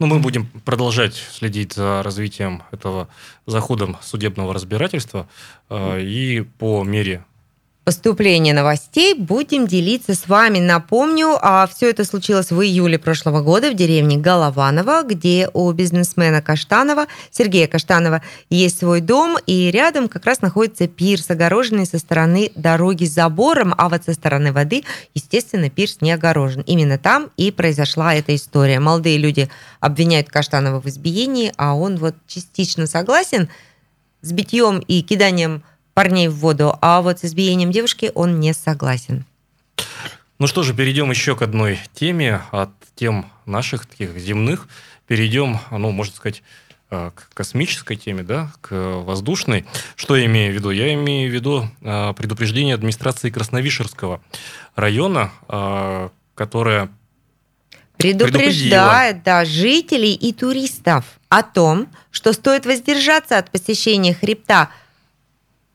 Ну, 0.00 0.06
мы 0.06 0.18
будем 0.18 0.48
продолжать 0.64 1.14
следить 1.32 1.72
за 1.74 2.02
развитием 2.02 2.62
этого, 2.72 3.08
за 3.46 3.60
ходом 3.60 3.96
судебного 4.02 4.52
разбирательства. 4.52 5.28
э, 5.70 6.00
И 6.02 6.40
по 6.58 6.82
мере 6.82 7.24
Поступление 7.84 8.54
новостей 8.54 9.12
будем 9.12 9.66
делиться 9.66 10.14
с 10.14 10.26
вами. 10.26 10.58
Напомню, 10.58 11.36
а 11.42 11.66
все 11.66 11.90
это 11.90 12.04
случилось 12.04 12.50
в 12.50 12.58
июле 12.62 12.98
прошлого 12.98 13.42
года 13.42 13.70
в 13.70 13.74
деревне 13.74 14.16
Голованово, 14.16 15.02
где 15.02 15.50
у 15.52 15.70
бизнесмена 15.70 16.40
Каштанова, 16.40 17.08
Сергея 17.30 17.66
Каштанова, 17.66 18.22
есть 18.48 18.78
свой 18.78 19.02
дом, 19.02 19.36
и 19.46 19.70
рядом 19.70 20.08
как 20.08 20.24
раз 20.24 20.40
находится 20.40 20.88
пирс, 20.88 21.28
огороженный 21.28 21.84
со 21.84 21.98
стороны 21.98 22.52
дороги 22.54 23.04
забором, 23.04 23.74
а 23.76 23.90
вот 23.90 24.02
со 24.04 24.14
стороны 24.14 24.50
воды, 24.50 24.84
естественно, 25.12 25.68
пирс 25.68 25.98
не 26.00 26.12
огорожен. 26.12 26.62
Именно 26.62 26.96
там 26.96 27.32
и 27.36 27.50
произошла 27.50 28.14
эта 28.14 28.34
история. 28.34 28.80
Молодые 28.80 29.18
люди 29.18 29.50
обвиняют 29.80 30.30
Каштанова 30.30 30.80
в 30.80 30.86
избиении, 30.86 31.52
а 31.58 31.74
он 31.74 31.98
вот 31.98 32.14
частично 32.28 32.86
согласен 32.86 33.50
с 34.22 34.32
битьем 34.32 34.78
и 34.78 35.02
киданием 35.02 35.62
парней 35.94 36.28
в 36.28 36.34
воду, 36.34 36.76
а 36.80 37.00
вот 37.00 37.20
с 37.20 37.24
избиением 37.24 37.70
девушки 37.70 38.10
он 38.14 38.40
не 38.40 38.52
согласен. 38.52 39.24
Ну 40.38 40.46
что 40.46 40.62
же, 40.62 40.74
перейдем 40.74 41.10
еще 41.10 41.36
к 41.36 41.42
одной 41.42 41.78
теме. 41.94 42.42
От 42.50 42.70
тем 42.96 43.26
наших 43.46 43.86
таких 43.86 44.18
земных 44.18 44.68
перейдем, 45.06 45.58
ну, 45.70 45.90
можно 45.90 46.14
сказать, 46.14 46.42
э, 46.90 47.12
к 47.14 47.32
космической 47.34 47.96
теме, 47.96 48.22
да, 48.24 48.52
к 48.60 48.74
воздушной. 48.74 49.64
Что 49.96 50.16
я 50.16 50.26
имею 50.26 50.52
в 50.52 50.56
виду? 50.56 50.70
Я 50.70 50.92
имею 50.94 51.30
в 51.30 51.34
виду 51.34 51.68
э, 51.80 52.12
предупреждение 52.14 52.74
администрации 52.74 53.30
Красновишерского 53.30 54.20
района, 54.74 55.32
э, 55.48 56.08
которая 56.34 56.90
Предупреждает, 57.96 59.22
да, 59.22 59.44
жителей 59.44 60.14
и 60.14 60.32
туристов 60.32 61.04
о 61.28 61.44
том, 61.44 61.88
что 62.10 62.32
стоит 62.32 62.66
воздержаться 62.66 63.38
от 63.38 63.50
посещения 63.50 64.14
хребта 64.14 64.70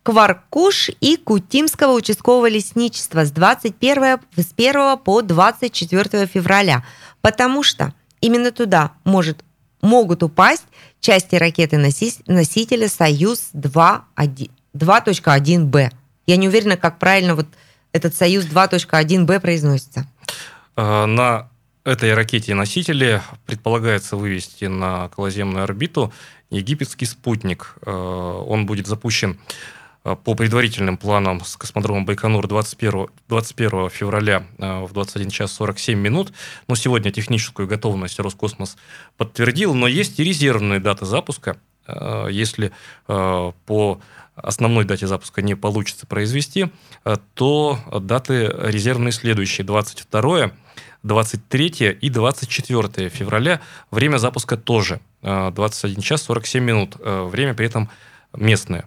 Кваркуш 0.04 0.90
и 1.02 1.18
Кутимского 1.18 1.94
участкового 1.94 2.50
лесничества 2.50 3.26
с 3.26 3.32
21 3.32 4.20
с 4.36 4.54
1 4.56 4.98
по 5.00 5.22
24 5.22 6.26
февраля, 6.26 6.86
потому 7.22 7.64
что 7.64 7.94
именно 8.22 8.52
туда 8.52 8.94
может, 9.04 9.44
могут 9.82 10.24
упасть 10.24 10.66
части 11.00 11.36
ракеты-носителя 11.36 12.88
«Союз-2», 12.90 14.02
2.1b. 14.76 15.92
Я 16.28 16.38
не 16.38 16.48
уверена, 16.48 16.78
как 16.78 17.00
правильно 17.00 17.36
вот 17.36 17.48
этот 17.92 18.16
союз 18.16 18.46
2.1b 18.46 19.40
произносится. 19.40 20.08
Э, 20.76 21.06
На 21.06 21.50
этой 21.84 22.14
ракете 22.14 22.52
и 22.52 22.56
носителе 22.56 23.22
предполагается 23.46 24.16
вывести 24.16 24.66
на 24.66 25.06
околоземную 25.06 25.64
орбиту 25.64 26.14
египетский 26.50 27.06
спутник. 27.06 27.76
Э, 27.86 27.92
Он 27.92 28.66
будет 28.66 28.88
запущен 28.88 29.40
по 30.04 30.34
предварительным 30.34 30.98
планам 30.98 31.44
с 31.44 31.58
космодрома 31.58 32.06
Байконур 32.06 32.48
21, 32.48 33.08
21 33.28 33.90
февраля 33.90 34.46
э, 34.58 34.84
в 34.86 34.94
21 34.94 35.30
час 35.30 35.52
47 35.54 36.00
минут. 36.00 36.34
Но 36.68 36.76
сегодня 36.76 37.12
техническую 37.12 37.68
готовность 37.68 38.20
Роскосмос 38.20 38.78
подтвердил, 39.18 39.74
но 39.74 39.88
есть 39.88 40.20
и 40.20 40.24
резервные 40.24 40.80
даты 40.80 41.06
запуска. 41.06 41.58
Э, 41.88 42.28
Если 42.32 42.72
э, 43.08 43.52
по 43.66 44.00
основной 44.36 44.86
дате 44.86 45.06
запуска 45.06 45.42
не 45.42 45.56
получится 45.56 46.08
произвести, 46.08 46.72
э, 47.04 47.18
то 47.34 47.80
даты 48.02 48.54
резервные 48.58 49.12
следующие. 49.12 49.66
22 49.66 50.52
23 51.04 51.98
и 52.02 52.10
24 52.10 53.10
февраля. 53.10 53.62
Время 53.92 54.18
запуска 54.18 54.58
тоже 54.58 55.00
э, 55.22 55.52
21 55.52 56.02
час 56.02 56.22
47 56.24 56.64
минут. 56.64 56.96
Э, 57.00 57.28
Время 57.30 57.54
при 57.54 57.66
этом 57.66 57.90
местное. 58.34 58.86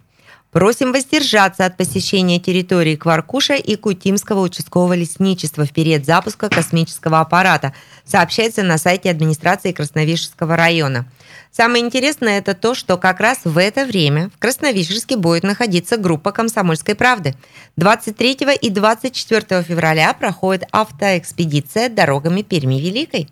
Просим 0.53 0.93
воздержаться 0.93 1.65
от 1.65 1.79
посещения 1.79 2.39
территории 2.39 2.95
Кваркуша 2.95 3.55
и 3.55 3.75
Кутимского 3.75 4.41
участкового 4.41 4.93
лесничества 4.93 5.65
в 5.65 5.73
период 5.73 6.05
запуска 6.05 6.51
космического 6.51 7.21
аппарата, 7.21 7.73
сообщается 8.05 8.63
на 8.63 8.77
сайте 8.77 9.11
администрации 9.11 9.73
Красновишерского 9.73 10.55
района. 10.55 11.07
Самое 11.51 11.83
интересное 11.83 12.39
это 12.39 12.53
то, 12.53 12.75
что 12.75 12.99
как 12.99 13.21
раз 13.21 13.41
в 13.45 13.57
это 13.57 13.87
время 13.87 14.29
в 14.37 14.39
Красновишерске 14.39 15.17
будет 15.17 15.43
находиться 15.43 15.97
группа 15.97 16.33
«Комсомольской 16.33 16.97
правды». 16.97 17.35
23 17.77 18.39
и 18.61 18.69
24 18.69 19.63
февраля 19.63 20.13
проходит 20.13 20.69
автоэкспедиция 20.71 21.89
дорогами 21.89 22.43
Перми-Великой. 22.43 23.31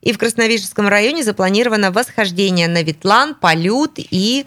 И 0.00 0.12
в 0.12 0.18
Красновишерском 0.18 0.88
районе 0.88 1.22
запланировано 1.22 1.92
восхождение 1.92 2.66
на 2.66 2.82
Ветлан, 2.82 3.36
полют 3.36 3.92
и 3.98 4.46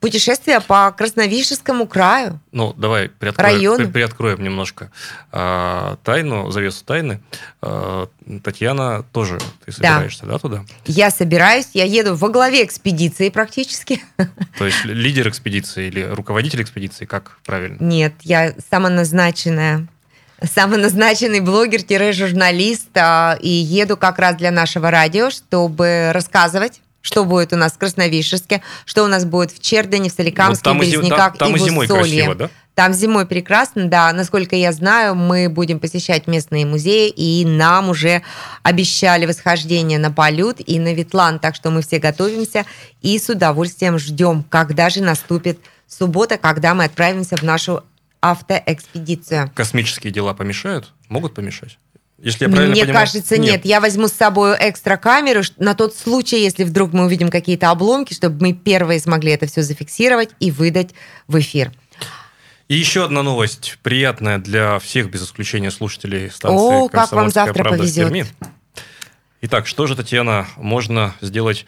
путешествие 0.00 0.60
по 0.60 0.90
Красновишерскому 0.92 1.86
краю. 1.86 2.40
Ну, 2.52 2.72
давай 2.72 3.08
приоткроем, 3.08 3.56
Районы. 3.56 3.84
при- 3.84 3.92
приоткроем 3.92 4.42
немножко 4.42 4.90
а, 5.32 5.96
тайну, 6.04 6.50
завесу 6.50 6.84
тайны. 6.84 7.20
А, 7.60 8.08
Татьяна 8.42 9.04
тоже, 9.12 9.38
ты 9.64 9.72
собираешься, 9.72 10.24
да, 10.26 10.38
туда? 10.38 10.64
Я 10.86 11.10
собираюсь, 11.10 11.68
я 11.74 11.84
еду 11.84 12.14
во 12.14 12.28
главе 12.28 12.64
экспедиции 12.64 13.28
практически. 13.28 14.02
То 14.58 14.66
есть 14.66 14.84
лидер 14.84 15.28
экспедиции 15.28 15.88
или 15.88 16.02
руководитель 16.02 16.62
экспедиции, 16.62 17.04
как 17.04 17.38
правильно? 17.44 17.76
Нет, 17.80 18.14
я 18.22 18.54
самоназначенная 18.70 19.86
самоназначенный 20.42 21.40
блогер-журналист 21.40 22.96
а, 22.96 23.36
и 23.40 23.48
еду 23.48 23.98
как 23.98 24.18
раз 24.18 24.36
для 24.36 24.50
нашего 24.50 24.90
радио, 24.90 25.28
чтобы 25.28 26.12
рассказывать 26.14 26.80
что 27.00 27.24
будет 27.24 27.52
у 27.52 27.56
нас 27.56 27.72
в 27.72 27.78
Красновишерске, 27.78 28.62
что 28.84 29.04
у 29.04 29.06
нас 29.06 29.24
будет 29.24 29.52
в 29.52 29.60
Чердане, 29.60 30.10
в 30.10 30.12
Соликамске, 30.12 30.70
Вот 30.70 30.76
в 30.78 30.80
Березняках 30.80 31.36
там- 31.38 31.48
там 31.48 31.56
и 31.56 31.58
и 31.58 31.62
в 31.62 31.64
зимой 31.64 31.86
Усолье. 31.86 32.02
красиво, 32.02 32.34
да? 32.34 32.50
Там 32.74 32.94
зимой 32.94 33.26
прекрасно, 33.26 33.86
да. 33.88 34.12
Насколько 34.12 34.56
я 34.56 34.72
знаю, 34.72 35.14
мы 35.14 35.48
будем 35.50 35.80
посещать 35.80 36.26
местные 36.26 36.64
музеи, 36.64 37.10
и 37.10 37.44
нам 37.44 37.90
уже 37.90 38.22
обещали 38.62 39.26
восхождение 39.26 39.98
на 39.98 40.10
Полют 40.10 40.58
и 40.64 40.78
на 40.78 40.94
Ветлан, 40.94 41.40
так 41.40 41.54
что 41.56 41.70
мы 41.70 41.82
все 41.82 41.98
готовимся 41.98 42.64
и 43.02 43.18
с 43.18 43.28
удовольствием 43.28 43.98
ждем, 43.98 44.44
когда 44.48 44.88
же 44.88 45.02
наступит 45.02 45.58
суббота, 45.88 46.38
когда 46.38 46.72
мы 46.74 46.84
отправимся 46.84 47.36
в 47.36 47.42
нашу 47.42 47.82
автоэкспедицию. 48.22 49.50
Космические 49.54 50.12
дела 50.12 50.34
помешают? 50.34 50.92
Могут 51.08 51.34
помешать? 51.34 51.78
Если 52.22 52.44
я 52.44 52.50
правильно 52.50 52.72
Мне 52.72 52.84
понимаю- 52.84 53.06
кажется, 53.06 53.38
нет. 53.38 53.64
Я 53.64 53.80
возьму 53.80 54.06
с 54.08 54.12
собой 54.12 54.54
экстра 54.60 54.96
камеру 54.98 55.40
на 55.56 55.74
тот 55.74 55.96
случай, 55.96 56.42
если 56.42 56.64
вдруг 56.64 56.92
мы 56.92 57.06
увидим 57.06 57.30
какие-то 57.30 57.70
обломки, 57.70 58.12
чтобы 58.12 58.40
мы 58.42 58.52
первые 58.52 59.00
смогли 59.00 59.32
это 59.32 59.46
все 59.46 59.62
зафиксировать 59.62 60.30
и 60.38 60.50
выдать 60.50 60.90
в 61.28 61.38
эфир. 61.38 61.72
И 62.68 62.74
еще 62.76 63.04
одна 63.04 63.22
новость, 63.22 63.78
приятная 63.82 64.38
для 64.38 64.78
всех, 64.78 65.10
без 65.10 65.24
исключения 65.24 65.70
слушателей 65.70 66.30
станции 66.30 66.56
О, 66.84 66.88
как 66.88 67.10
вам 67.12 67.24
«Комсомольская 67.24 67.44
завтра 67.46 67.62
правда» 67.62 67.76
в 67.76 67.80
повезет. 67.80 68.04
Перми. 68.04 68.26
Итак, 69.42 69.66
что 69.66 69.86
же, 69.86 69.96
Татьяна, 69.96 70.46
можно 70.56 71.14
сделать 71.22 71.64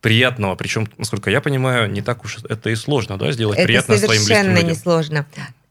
приятного? 0.00 0.54
Причем, 0.54 0.88
насколько 0.96 1.30
я 1.30 1.40
понимаю, 1.40 1.90
не 1.90 2.00
так 2.00 2.24
уж 2.24 2.38
это 2.48 2.70
и 2.70 2.76
сложно, 2.76 3.18
да, 3.18 3.32
сделать 3.32 3.58
Это 3.58 3.66
приятно 3.66 3.96
своим 3.96 4.08
близким 4.10 4.26
совершенно 4.26 4.54
людям. 4.54 4.70
несложно. 4.70 5.26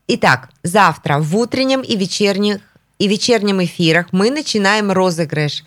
Итак, 0.10 0.50
завтра 0.64 1.18
в 1.20 1.36
утреннем 1.36 1.82
и 1.82 1.96
вечерних 1.98 2.60
и 3.00 3.08
вечернем 3.08 3.64
эфирах 3.64 4.08
мы 4.12 4.32
начинаем 4.32 4.92
розыгрыш 4.92 5.64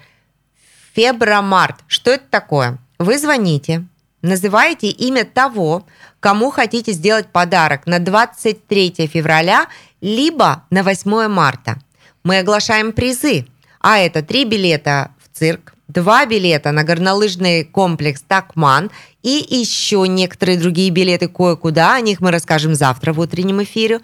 Фебромарт. 0.95 1.77
Что 1.87 2.11
это 2.11 2.25
такое? 2.31 2.79
Вы 2.99 3.19
звоните, 3.19 3.85
называете 4.23 4.88
имя 4.88 5.25
того, 5.25 5.87
кому 6.19 6.51
хотите 6.51 6.93
сделать 6.93 7.29
подарок 7.29 7.87
на 7.87 7.99
23 7.99 9.09
февраля, 9.12 9.69
либо 10.01 10.64
на 10.71 10.83
8 10.83 11.29
марта. 11.29 11.79
Мы 12.25 12.38
оглашаем 12.38 12.93
призы, 12.93 13.47
а 13.81 13.99
это 13.99 14.23
три 14.23 14.45
билета 14.45 15.12
в 15.19 15.38
цирк, 15.38 15.75
два 15.88 16.27
билета 16.27 16.73
на 16.73 16.85
горнолыжный 16.85 17.64
комплекс 17.64 18.23
«Такман» 18.23 18.90
и 19.23 19.47
еще 19.49 20.07
некоторые 20.07 20.59
другие 20.59 20.90
билеты 20.90 21.29
кое-куда. 21.29 21.95
О 21.95 22.01
них 22.01 22.21
мы 22.21 22.31
расскажем 22.31 22.75
завтра 22.75 23.12
в 23.12 23.21
утреннем 23.21 23.62
эфире. 23.62 24.01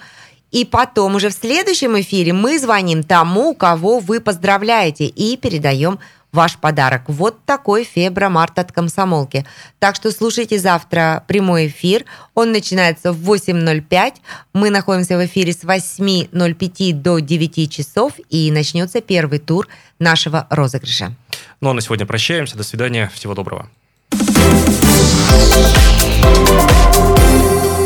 И 0.57 0.65
потом 0.65 1.17
уже 1.17 1.29
в 1.29 1.35
следующем 1.35 2.01
эфире 2.01 2.33
мы 2.33 2.59
звоним 2.59 3.03
тому, 3.03 3.55
кого 3.55 3.99
вы 3.99 4.21
поздравляете, 4.21 5.05
и 5.05 5.37
передаем 5.37 5.99
ваш 6.33 6.57
подарок. 6.57 7.03
Вот 7.09 7.45
такой 7.45 7.85
фебромарт 7.85 8.59
от 8.59 8.73
комсомолки. 8.73 9.45
Так 9.79 9.97
что 9.97 10.11
слушайте 10.11 10.59
завтра 10.59 11.25
прямой 11.27 11.67
эфир. 11.67 12.07
Он 12.35 12.53
начинается 12.53 13.13
в 13.13 13.31
8.05. 13.31 14.15
Мы 14.55 14.71
находимся 14.71 15.19
в 15.19 15.27
эфире 15.27 15.53
с 15.53 15.63
8.05 15.63 16.93
до 16.95 17.19
9 17.19 17.71
часов. 17.71 18.15
И 18.31 18.51
начнется 18.51 19.03
первый 19.03 19.41
тур 19.41 19.69
нашего 19.99 20.47
розыгрыша. 20.49 21.13
Ну 21.61 21.69
а 21.69 21.75
на 21.75 21.83
сегодня 21.83 22.07
прощаемся. 22.07 22.57
До 22.57 22.65
свидания. 22.65 23.11
Всего 23.15 23.35
доброго. 23.35 23.69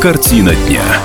Картина 0.01 0.55
дня. 0.55 1.01